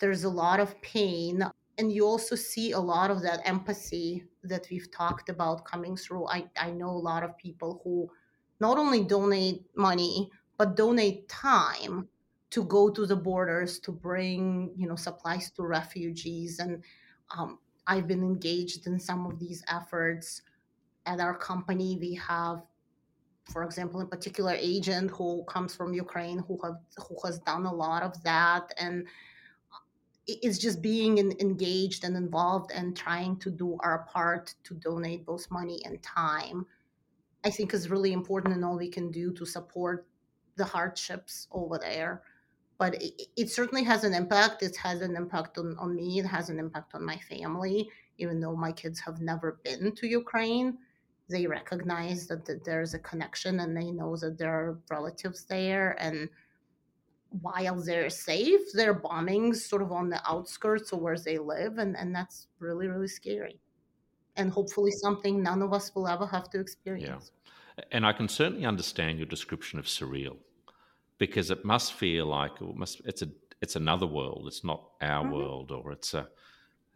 There's 0.00 0.24
a 0.24 0.28
lot 0.28 0.60
of 0.60 0.80
pain 0.82 1.46
and 1.78 1.92
you 1.92 2.06
also 2.06 2.36
see 2.36 2.72
a 2.72 2.78
lot 2.78 3.10
of 3.10 3.22
that 3.22 3.40
empathy 3.44 4.24
that 4.44 4.66
we've 4.70 4.90
talked 4.90 5.28
about 5.28 5.64
coming 5.64 5.96
through. 5.96 6.26
I, 6.28 6.46
I 6.56 6.70
know 6.70 6.90
a 6.90 7.06
lot 7.10 7.24
of 7.24 7.36
people 7.36 7.80
who 7.82 8.08
not 8.60 8.78
only 8.78 9.04
donate 9.04 9.64
money 9.76 10.30
but 10.56 10.76
donate 10.76 11.28
time 11.28 12.08
to 12.50 12.64
go 12.64 12.88
to 12.88 13.06
the 13.06 13.16
borders 13.16 13.78
to 13.80 13.90
bring 13.90 14.72
you 14.76 14.86
know 14.86 14.96
supplies 14.96 15.50
to 15.50 15.62
refugees. 15.64 16.58
And 16.58 16.82
um, 17.36 17.58
i've 17.86 18.06
been 18.06 18.22
engaged 18.22 18.86
in 18.86 18.98
some 18.98 19.26
of 19.26 19.38
these 19.38 19.64
efforts 19.68 20.42
at 21.06 21.20
our 21.20 21.36
company. 21.36 21.98
We 22.00 22.14
have 22.14 22.62
for 23.52 23.64
example 23.64 24.00
a 24.00 24.06
particular 24.06 24.54
agent 24.56 25.10
who 25.10 25.44
comes 25.44 25.74
from 25.74 25.92
ukraine 25.92 26.38
who 26.38 26.58
have 26.64 26.78
who 26.96 27.16
has 27.24 27.40
done 27.40 27.66
a 27.66 27.74
lot 27.74 28.02
of 28.02 28.22
that. 28.22 28.72
And 28.78 29.06
it's 30.26 30.58
just 30.58 30.80
being 30.80 31.18
in, 31.18 31.32
engaged 31.40 32.04
and 32.04 32.16
involved 32.16 32.70
and 32.72 32.96
trying 32.96 33.36
to 33.38 33.50
do 33.50 33.76
our 33.80 34.06
part 34.10 34.54
to 34.64 34.74
donate 34.74 35.26
both 35.26 35.50
money 35.50 35.82
and 35.84 36.02
time 36.02 36.64
i 37.44 37.50
think 37.50 37.74
is 37.74 37.90
really 37.90 38.12
important 38.12 38.54
and 38.54 38.64
all 38.64 38.78
we 38.78 38.88
can 38.88 39.10
do 39.10 39.32
to 39.32 39.44
support 39.44 40.06
the 40.56 40.64
hardships 40.64 41.48
over 41.52 41.78
there. 41.78 42.22
But 42.78 43.00
it, 43.02 43.22
it 43.36 43.50
certainly 43.50 43.84
has 43.84 44.04
an 44.04 44.14
impact. 44.14 44.62
It 44.62 44.76
has 44.76 45.00
an 45.00 45.16
impact 45.16 45.58
on, 45.58 45.76
on 45.78 45.94
me. 45.94 46.18
It 46.18 46.26
has 46.26 46.50
an 46.50 46.58
impact 46.58 46.94
on 46.94 47.04
my 47.04 47.18
family. 47.18 47.88
Even 48.18 48.40
though 48.40 48.56
my 48.56 48.72
kids 48.72 49.00
have 49.00 49.20
never 49.20 49.58
been 49.64 49.94
to 49.96 50.06
ukraine 50.06 50.78
they 51.28 51.46
recognize 51.46 52.26
that, 52.26 52.44
that 52.44 52.64
there's 52.64 52.92
a 52.92 52.98
connection 52.98 53.60
and 53.60 53.74
they 53.74 53.90
know 53.90 54.14
that 54.16 54.36
there 54.36 54.52
are 54.52 54.78
relatives 54.90 55.44
there 55.44 55.96
and 55.98 56.28
while 57.40 57.80
they're 57.82 58.10
safe, 58.10 58.60
they're 58.74 58.94
bombing 58.94 59.54
sort 59.54 59.82
of 59.82 59.92
on 59.92 60.08
the 60.08 60.20
outskirts 60.30 60.92
of 60.92 61.00
where 61.00 61.18
they 61.18 61.38
live, 61.38 61.78
and, 61.78 61.96
and 61.96 62.14
that's 62.14 62.48
really, 62.58 62.88
really 62.88 63.08
scary. 63.08 63.60
And 64.36 64.50
hopefully, 64.52 64.92
something 64.92 65.42
none 65.42 65.62
of 65.62 65.72
us 65.72 65.94
will 65.94 66.08
ever 66.08 66.26
have 66.26 66.50
to 66.50 66.60
experience. 66.60 67.32
Yeah. 67.76 67.84
and 67.92 68.06
I 68.06 68.12
can 68.12 68.28
certainly 68.28 68.64
understand 68.66 69.18
your 69.18 69.26
description 69.26 69.78
of 69.78 69.86
surreal 69.86 70.38
because 71.18 71.50
it 71.50 71.64
must 71.64 71.94
feel 71.94 72.26
like 72.26 72.60
it 72.60 72.76
must. 72.76 73.02
It's 73.06 73.22
a 73.22 73.28
it's 73.62 73.76
another 73.76 74.06
world. 74.06 74.46
It's 74.48 74.64
not 74.64 74.92
our 75.00 75.24
Mhm. 75.24 75.32
world, 75.32 75.72
or 75.72 75.92
it's 75.92 76.14
a. 76.14 76.30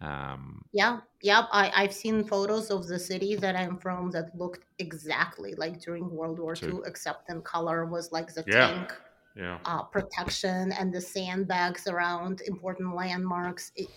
Um, 0.00 0.70
Yeah, 0.72 1.00
yeah. 1.22 1.46
I, 1.50 1.70
I've 1.82 1.94
seen 1.94 2.24
photos 2.24 2.70
of 2.70 2.86
the 2.86 2.98
city 2.98 3.36
that 3.36 3.56
I'm 3.56 3.78
from 3.78 4.10
that 4.10 4.34
looked 4.36 4.64
exactly 4.78 5.54
like 5.54 5.80
during 5.80 6.10
World 6.10 6.38
War. 6.38 6.54
II, 6.56 6.82
except 6.84 7.30
in 7.30 7.42
color 7.42 7.86
was 7.86 8.12
like 8.12 8.32
the 8.34 8.42
Yeah. 8.46 8.74
tank 8.76 8.92
yeah. 9.38 9.58
uh, 9.64 9.82
protection 9.82 10.72
and 10.72 10.92
the 10.92 11.00
sandbags 11.00 11.86
around 11.86 12.42
important 12.46 12.94
landmarks. 12.94 13.72
It, 13.76 13.88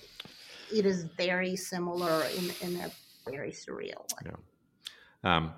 it 0.74 0.86
is 0.86 1.04
very 1.18 1.56
similar 1.56 2.24
in, 2.38 2.70
in 2.70 2.80
a 2.82 2.92
very 3.30 3.52
surreal 3.52 4.06
way. 4.24 4.32
Um, 5.24 5.54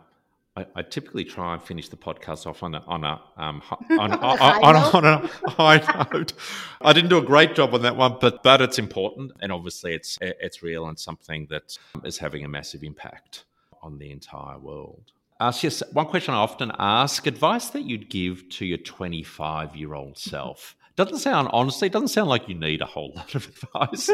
I, 0.55 0.65
I 0.75 0.81
typically 0.83 1.23
try 1.23 1.53
and 1.53 1.63
finish 1.63 1.89
the 1.89 1.97
podcast 1.97 2.45
off 2.45 2.61
on 2.61 2.75
a 2.75 2.83
on 2.85 3.03
a 3.03 3.19
um, 3.37 3.61
on, 3.89 4.11
On 4.11 4.11
on, 4.11 4.37
high 4.37 4.59
on 4.93 5.05
a 5.05 5.27
high 5.49 6.07
note. 6.13 6.33
I 6.81 6.93
didn't 6.93 7.09
do 7.09 7.17
a 7.17 7.23
great 7.23 7.55
job 7.55 7.73
on 7.73 7.81
that 7.81 7.95
one, 7.95 8.17
but 8.21 8.43
but 8.43 8.61
it's 8.61 8.77
important, 8.77 9.31
and 9.41 9.51
obviously 9.51 9.93
it's 9.93 10.19
it's 10.21 10.61
real 10.61 10.87
and 10.87 10.97
something 10.97 11.47
that 11.49 11.77
is 12.03 12.19
having 12.19 12.45
a 12.45 12.47
massive 12.47 12.83
impact 12.83 13.45
on 13.81 13.97
the 13.97 14.11
entire 14.11 14.59
world. 14.59 15.11
Ask 15.39 15.63
yes, 15.63 15.83
one 15.91 16.05
question 16.05 16.33
I 16.33 16.37
often 16.37 16.71
ask: 16.77 17.25
advice 17.27 17.69
that 17.69 17.83
you'd 17.83 18.09
give 18.09 18.49
to 18.49 18.65
your 18.65 18.77
25 18.77 19.75
year 19.75 19.93
old 19.93 20.17
self. 20.17 20.75
Doesn't 20.95 21.19
sound 21.19 21.49
honestly. 21.51 21.89
Doesn't 21.89 22.09
sound 22.09 22.29
like 22.29 22.47
you 22.47 22.55
need 22.55 22.81
a 22.81 22.85
whole 22.85 23.13
lot 23.15 23.33
of 23.35 23.47
advice, 23.47 24.09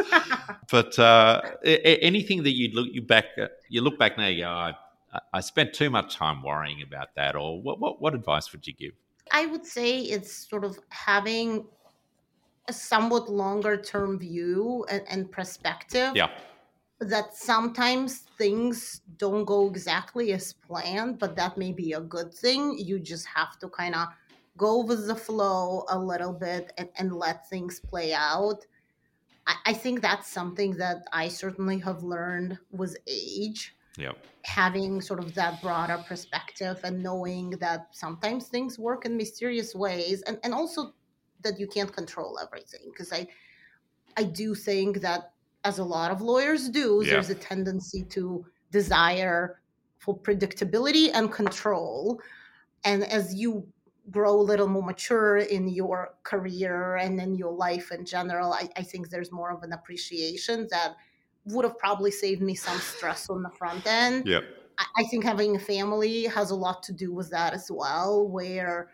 but 0.72 0.98
uh, 0.98 1.42
anything 1.64 2.44
that 2.44 2.56
you 2.56 2.70
look 2.74 2.88
you 2.92 3.02
back 3.02 3.26
you 3.70 3.82
look 3.82 4.00
back 4.00 4.18
now, 4.18 4.28
you 4.28 4.44
go, 4.44 4.50
I, 4.50 4.74
I 5.34 5.40
spent 5.42 5.74
too 5.74 5.90
much 5.90 6.16
time 6.16 6.42
worrying 6.42 6.82
about 6.82 7.16
that, 7.16 7.36
or 7.36 7.62
what, 7.62 7.80
what 7.80 8.02
what 8.02 8.16
advice 8.16 8.52
would 8.52 8.66
you 8.66 8.74
give? 8.74 8.94
I 9.32 9.46
would 9.46 9.66
say 9.66 10.00
it's 10.00 10.32
sort 10.50 10.64
of 10.64 10.80
having 10.90 11.66
a 12.68 12.74
somewhat 12.74 13.30
longer 13.30 13.78
term 13.78 14.18
view 14.18 14.86
and, 14.90 15.04
and 15.10 15.32
perspective. 15.32 16.14
Yeah 16.16 16.30
that 17.00 17.34
sometimes 17.34 18.20
things 18.38 19.02
don't 19.18 19.46
go 19.46 19.68
exactly 19.68 20.34
as 20.34 20.54
planned, 20.54 21.18
but 21.18 21.36
that 21.36 21.58
may 21.58 21.72
be 21.72 21.94
a 21.94 22.02
good 22.02 22.34
thing. 22.34 22.78
You 22.78 23.00
just 23.00 23.26
have 23.28 23.58
to 23.60 23.70
kind 23.70 23.96
of 23.96 24.10
go 24.58 24.84
with 24.84 25.08
the 25.08 25.16
flow 25.16 25.86
a 25.90 25.98
little 25.98 26.34
bit 26.34 26.74
and, 26.78 26.90
and 26.98 27.16
let 27.16 27.50
things 27.50 27.80
play 27.80 28.14
out. 28.14 28.66
I, 29.48 29.56
I, 29.68 29.74
think 29.74 30.02
that's 30.02 30.30
something 30.30 30.76
that 30.78 31.06
I 31.14 31.30
certainly 31.30 31.80
have 31.80 32.04
learned 32.04 32.58
with 32.72 32.98
age. 33.08 33.76
Yep. 33.98 34.18
Having 34.44 35.02
sort 35.02 35.20
of 35.20 35.34
that 35.36 35.62
broader 35.62 36.04
perspective 36.06 36.82
and 36.84 37.02
knowing 37.02 37.52
that 37.62 37.88
sometimes 37.92 38.48
things 38.48 38.78
work 38.78 39.06
in 39.06 39.16
mysterious 39.16 39.74
ways 39.74 40.22
and, 40.24 40.38
and 40.44 40.54
also 40.54 40.94
that 41.42 41.60
you 41.60 41.68
can't 41.68 41.92
control 41.92 42.38
everything. 42.40 42.92
Because 42.92 43.14
I 43.14 43.28
I 44.18 44.24
do 44.24 44.56
think 44.56 45.02
that 45.02 45.32
as 45.64 45.80
a 45.80 45.84
lot 45.84 46.12
of 46.12 46.22
lawyers 46.22 46.70
do, 46.70 47.02
yeah. 47.04 47.14
there's 47.14 47.30
a 47.30 47.36
tendency 47.36 48.04
to 48.04 48.46
desire 48.72 49.60
for 49.98 50.18
predictability 50.18 51.10
and 51.14 51.32
control. 51.32 52.22
And 52.84 53.04
as 53.04 53.36
you 53.36 53.68
grow 54.10 54.40
a 54.40 54.42
little 54.42 54.68
more 54.68 54.84
mature 54.84 55.38
in 55.38 55.68
your 55.68 56.16
career 56.24 56.96
and 56.96 57.20
in 57.20 57.36
your 57.36 57.52
life 57.52 57.92
in 57.92 58.06
general, 58.06 58.54
I, 58.54 58.70
I 58.76 58.84
think 58.84 59.10
there's 59.10 59.32
more 59.32 59.52
of 59.52 59.64
an 59.64 59.74
appreciation 59.74 60.68
that 60.72 60.96
would 61.46 61.66
have 61.66 61.78
probably 61.78 62.12
saved 62.12 62.42
me 62.42 62.56
some 62.56 62.80
stress 62.80 63.30
on 63.30 63.44
the 63.44 63.50
front 63.50 63.86
end. 63.86 64.26
Yep. 64.28 64.44
I, 64.78 64.86
I 65.00 65.04
think 65.06 65.24
having 65.24 65.56
a 65.56 65.60
family 65.60 66.24
has 66.26 66.52
a 66.52 66.56
lot 66.56 66.84
to 66.84 66.94
do 66.94 67.14
with 67.14 67.30
that 67.32 67.54
as 67.54 67.70
well, 67.70 68.28
where 68.28 68.90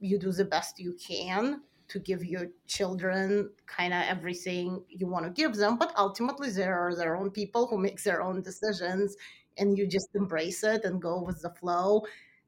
you 0.00 0.18
do 0.18 0.32
the 0.32 0.44
best 0.44 0.78
you 0.78 0.94
can 0.94 1.60
to 1.88 1.98
give 1.98 2.24
your 2.24 2.46
children 2.66 3.50
kind 3.66 3.94
of 3.94 4.02
everything 4.02 4.82
you 4.88 5.06
want 5.06 5.24
to 5.24 5.30
give 5.30 5.54
them 5.56 5.76
but 5.78 5.92
ultimately 5.96 6.50
there 6.50 6.78
are 6.78 6.94
their 6.94 7.16
own 7.16 7.30
people 7.30 7.66
who 7.66 7.78
make 7.78 8.02
their 8.02 8.22
own 8.22 8.42
decisions 8.42 9.16
and 9.58 9.76
you 9.76 9.86
just 9.86 10.08
embrace 10.14 10.64
it 10.64 10.84
and 10.84 11.02
go 11.02 11.20
with 11.20 11.42
the 11.42 11.50
flow. 11.50 12.04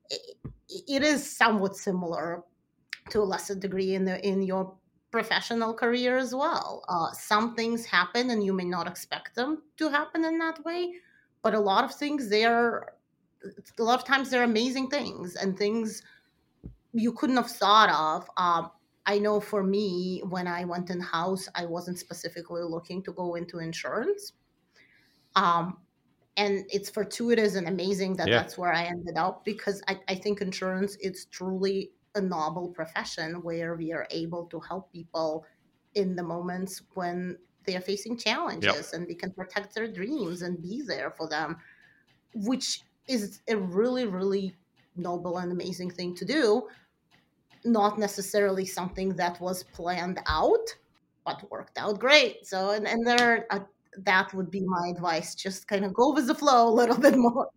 It, 0.08 0.36
it 0.68 1.02
is 1.02 1.36
somewhat 1.36 1.76
similar 1.76 2.42
to 3.10 3.20
a 3.20 3.24
lesser 3.24 3.54
degree 3.54 3.94
in 3.94 4.04
the 4.04 4.24
in 4.26 4.42
your 4.42 4.74
professional 5.10 5.74
career 5.74 6.16
as 6.16 6.34
well. 6.34 6.84
Uh, 6.88 7.10
some 7.12 7.56
things 7.56 7.84
happen 7.84 8.30
and 8.30 8.44
you 8.44 8.52
may 8.52 8.64
not 8.64 8.86
expect 8.86 9.34
them 9.34 9.62
to 9.76 9.88
happen 9.88 10.24
in 10.24 10.38
that 10.38 10.64
way 10.64 10.92
but 11.42 11.54
a 11.54 11.60
lot 11.60 11.84
of 11.84 11.94
things 11.94 12.28
they're 12.28 12.94
a 13.78 13.82
lot 13.82 13.98
of 13.98 14.04
times 14.04 14.28
they're 14.28 14.42
amazing 14.42 14.88
things 14.88 15.34
and 15.36 15.56
things 15.56 16.02
you 16.92 17.12
couldn't 17.12 17.36
have 17.36 17.50
thought 17.50 17.88
of 17.88 18.28
um, 18.36 18.70
I 19.06 19.18
know 19.18 19.40
for 19.40 19.62
me, 19.62 20.22
when 20.28 20.46
I 20.46 20.64
went 20.64 20.90
in 20.90 21.00
house, 21.00 21.48
I 21.54 21.64
wasn't 21.64 21.98
specifically 21.98 22.62
looking 22.62 23.02
to 23.04 23.12
go 23.12 23.34
into 23.34 23.58
insurance. 23.58 24.32
Um, 25.36 25.78
and 26.36 26.64
it's 26.70 26.90
fortuitous 26.90 27.54
and 27.54 27.68
amazing 27.68 28.16
that 28.16 28.28
yeah. 28.28 28.36
that's 28.36 28.56
where 28.56 28.72
I 28.72 28.84
ended 28.84 29.16
up 29.16 29.44
because 29.44 29.82
I, 29.88 29.98
I 30.08 30.14
think 30.14 30.40
insurance 30.40 30.96
is 30.96 31.26
truly 31.26 31.92
a 32.14 32.20
noble 32.20 32.68
profession 32.68 33.42
where 33.42 33.74
we 33.74 33.92
are 33.92 34.06
able 34.10 34.46
to 34.46 34.60
help 34.60 34.92
people 34.92 35.44
in 35.94 36.14
the 36.16 36.22
moments 36.22 36.82
when 36.94 37.36
they 37.64 37.76
are 37.76 37.80
facing 37.80 38.16
challenges 38.16 38.74
yep. 38.74 38.92
and 38.94 39.06
we 39.06 39.14
can 39.14 39.32
protect 39.32 39.74
their 39.74 39.88
dreams 39.88 40.42
and 40.42 40.62
be 40.62 40.82
there 40.82 41.10
for 41.10 41.28
them, 41.28 41.56
which 42.34 42.82
is 43.06 43.40
a 43.48 43.56
really, 43.56 44.06
really 44.06 44.54
noble 44.96 45.38
and 45.38 45.52
amazing 45.52 45.90
thing 45.90 46.14
to 46.14 46.24
do 46.24 46.66
not 47.64 47.98
necessarily 47.98 48.64
something 48.64 49.14
that 49.16 49.40
was 49.40 49.62
planned 49.62 50.20
out, 50.26 50.66
but 51.24 51.48
worked 51.50 51.78
out 51.78 51.98
great. 51.98 52.46
So, 52.46 52.70
and, 52.70 52.86
and 52.86 53.06
there, 53.06 53.46
uh, 53.50 53.60
that 54.04 54.32
would 54.34 54.50
be 54.50 54.62
my 54.62 54.88
advice. 54.88 55.34
Just 55.34 55.68
kind 55.68 55.84
of 55.84 55.94
go 55.94 56.12
with 56.12 56.26
the 56.26 56.34
flow 56.34 56.68
a 56.68 56.74
little 56.74 56.98
bit 57.06 57.16
more. 57.16 57.48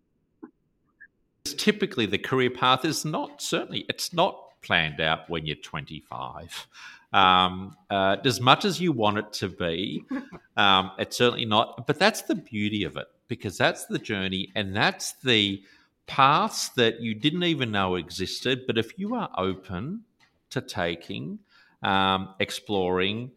Typically, 1.44 2.06
the 2.06 2.18
career 2.18 2.50
path 2.50 2.84
is 2.84 3.04
not 3.04 3.42
certainly 3.42 3.84
it's 3.88 4.12
not 4.14 4.40
planned 4.62 5.00
out 5.00 5.28
when 5.28 5.46
you're 5.46 5.56
25. 5.56 6.66
Um, 7.12 7.76
uh, 7.90 8.16
as 8.24 8.40
much 8.40 8.64
as 8.64 8.80
you 8.80 8.90
want 8.90 9.18
it 9.18 9.32
to 9.34 9.48
be, 9.48 10.04
um, 10.56 10.90
it's 10.98 11.16
certainly 11.16 11.44
not. 11.44 11.86
But 11.86 11.98
that's 11.98 12.22
the 12.22 12.34
beauty 12.34 12.84
of 12.84 12.96
it 12.96 13.06
because 13.28 13.56
that's 13.56 13.86
the 13.86 13.98
journey 13.98 14.50
and 14.54 14.74
that's 14.74 15.12
the 15.22 15.62
paths 16.06 16.70
that 16.70 17.00
you 17.00 17.14
didn't 17.14 17.44
even 17.44 17.70
know 17.70 17.96
existed. 17.96 18.66
But 18.66 18.78
if 18.78 18.98
you 18.98 19.14
are 19.14 19.30
open 19.36 20.02
to 20.50 20.60
taking, 20.60 21.38
um, 21.82 22.34
exploring, 22.40 23.30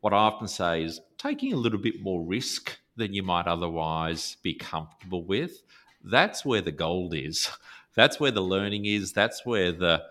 what 0.00 0.12
I 0.12 0.16
often 0.16 0.48
say 0.48 0.84
is 0.84 1.00
taking 1.18 1.52
a 1.52 1.56
little 1.56 1.78
bit 1.78 2.02
more 2.02 2.22
risk 2.22 2.78
than 2.96 3.12
you 3.12 3.22
might 3.22 3.46
otherwise 3.46 4.36
be 4.42 4.54
comfortable 4.54 5.24
with. 5.24 5.62
That's 6.04 6.44
where 6.44 6.60
the 6.60 6.72
gold 6.72 7.14
is. 7.14 7.50
That's 7.94 8.20
where 8.20 8.30
the 8.30 8.40
learning 8.42 8.86
is. 8.86 9.12
That's 9.12 9.44
where 9.44 9.72
the 9.72 10.02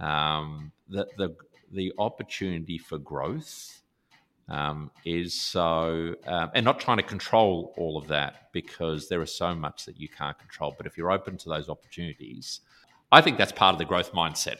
um, 0.00 0.72
the, 0.88 1.06
the 1.16 1.36
the 1.72 1.92
opportunity 1.98 2.78
for 2.78 2.98
growth 2.98 3.77
um, 4.48 4.90
is 5.04 5.34
so, 5.34 6.14
um, 6.26 6.50
and 6.54 6.64
not 6.64 6.80
trying 6.80 6.96
to 6.96 7.02
control 7.02 7.74
all 7.76 7.98
of 7.98 8.08
that 8.08 8.50
because 8.52 9.08
there 9.08 9.20
is 9.22 9.34
so 9.34 9.54
much 9.54 9.84
that 9.84 10.00
you 10.00 10.08
can't 10.08 10.38
control. 10.38 10.74
But 10.76 10.86
if 10.86 10.96
you're 10.96 11.10
open 11.10 11.36
to 11.38 11.48
those 11.48 11.68
opportunities, 11.68 12.60
I 13.12 13.20
think 13.20 13.36
that's 13.36 13.52
part 13.52 13.74
of 13.74 13.78
the 13.78 13.84
growth 13.84 14.12
mindset. 14.12 14.58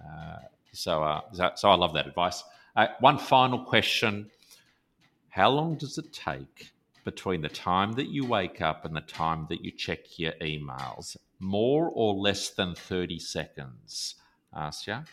Uh, 0.00 0.36
so, 0.72 1.02
uh, 1.02 1.54
so 1.54 1.70
I 1.70 1.74
love 1.74 1.94
that 1.94 2.06
advice. 2.06 2.42
Uh, 2.76 2.88
one 3.00 3.18
final 3.18 3.64
question 3.64 4.30
How 5.30 5.50
long 5.50 5.76
does 5.76 5.98
it 5.98 6.12
take 6.12 6.72
between 7.04 7.40
the 7.40 7.48
time 7.48 7.92
that 7.92 8.08
you 8.08 8.24
wake 8.26 8.60
up 8.60 8.84
and 8.84 8.94
the 8.94 9.00
time 9.00 9.46
that 9.48 9.64
you 9.64 9.70
check 9.70 10.18
your 10.18 10.32
emails? 10.42 11.16
More 11.38 11.90
or 11.92 12.14
less 12.14 12.50
than 12.50 12.74
30 12.74 13.18
seconds? 13.18 14.16
Asya? 14.54 15.06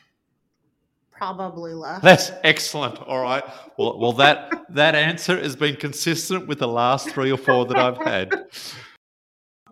Probably 1.19 1.73
less. 1.73 2.01
That's 2.01 2.31
excellent. 2.43 2.97
All 2.99 3.21
right. 3.21 3.43
Well, 3.77 3.99
well, 3.99 4.13
that 4.13 4.65
that 4.69 4.95
answer 4.95 5.37
has 5.39 5.55
been 5.55 5.75
consistent 5.75 6.47
with 6.47 6.59
the 6.59 6.67
last 6.67 7.09
three 7.09 7.31
or 7.31 7.37
four 7.37 7.65
that 7.65 7.77
I've 7.77 7.97
had. 7.97 8.45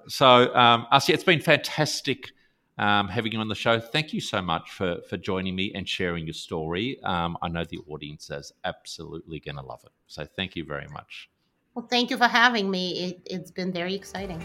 So, 0.10 0.54
um, 0.54 0.88
Asya, 0.92 1.14
it's 1.14 1.24
been 1.24 1.40
fantastic 1.40 2.32
um, 2.78 3.08
having 3.08 3.32
you 3.32 3.40
on 3.40 3.48
the 3.48 3.56
show. 3.56 3.80
Thank 3.80 4.14
you 4.14 4.20
so 4.20 4.42
much 4.42 4.72
for 4.72 4.98
for 5.10 5.16
joining 5.18 5.56
me 5.56 5.72
and 5.74 5.88
sharing 5.88 6.26
your 6.26 6.34
story. 6.34 7.02
Um, 7.04 7.38
I 7.42 7.48
know 7.48 7.64
the 7.64 7.80
audience 7.90 8.30
is 8.30 8.52
absolutely 8.66 9.40
going 9.40 9.56
to 9.56 9.64
love 9.64 9.82
it. 9.86 9.92
So, 10.08 10.26
thank 10.26 10.56
you 10.58 10.66
very 10.66 10.88
much. 10.90 11.30
Well, 11.76 11.88
thank 11.90 12.10
you 12.10 12.18
for 12.18 12.28
having 12.28 12.70
me. 12.70 13.06
It, 13.06 13.22
it's 13.26 13.52
been 13.52 13.72
very 13.72 13.96
exciting. 13.96 14.42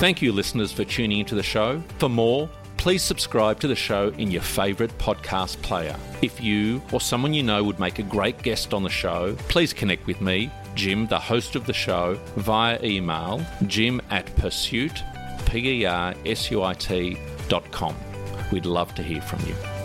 Thank 0.00 0.22
you, 0.22 0.32
listeners, 0.32 0.72
for 0.72 0.84
tuning 0.84 1.18
into 1.18 1.34
the 1.34 1.42
show. 1.42 1.82
For 1.98 2.08
more 2.08 2.48
please 2.80 3.02
subscribe 3.02 3.60
to 3.60 3.68
the 3.68 3.76
show 3.76 4.08
in 4.16 4.30
your 4.30 4.40
favourite 4.40 4.90
podcast 4.96 5.60
player. 5.60 5.94
If 6.22 6.40
you 6.40 6.80
or 6.92 7.00
someone 7.00 7.34
you 7.34 7.42
know 7.42 7.62
would 7.62 7.78
make 7.78 7.98
a 7.98 8.02
great 8.02 8.42
guest 8.42 8.72
on 8.72 8.82
the 8.82 8.88
show, 8.88 9.36
please 9.50 9.74
connect 9.74 10.06
with 10.06 10.22
me, 10.22 10.50
Jim, 10.74 11.06
the 11.06 11.18
host 11.18 11.56
of 11.56 11.66
the 11.66 11.74
show, 11.74 12.18
via 12.36 12.82
email, 12.82 13.44
jim 13.66 14.00
at 14.08 14.34
pursuit, 14.36 15.04
P-E-R-S-U-I-T 15.44 17.18
dot 17.48 17.70
com. 17.70 17.94
We'd 18.50 18.64
love 18.64 18.94
to 18.94 19.02
hear 19.02 19.20
from 19.20 19.46
you. 19.46 19.79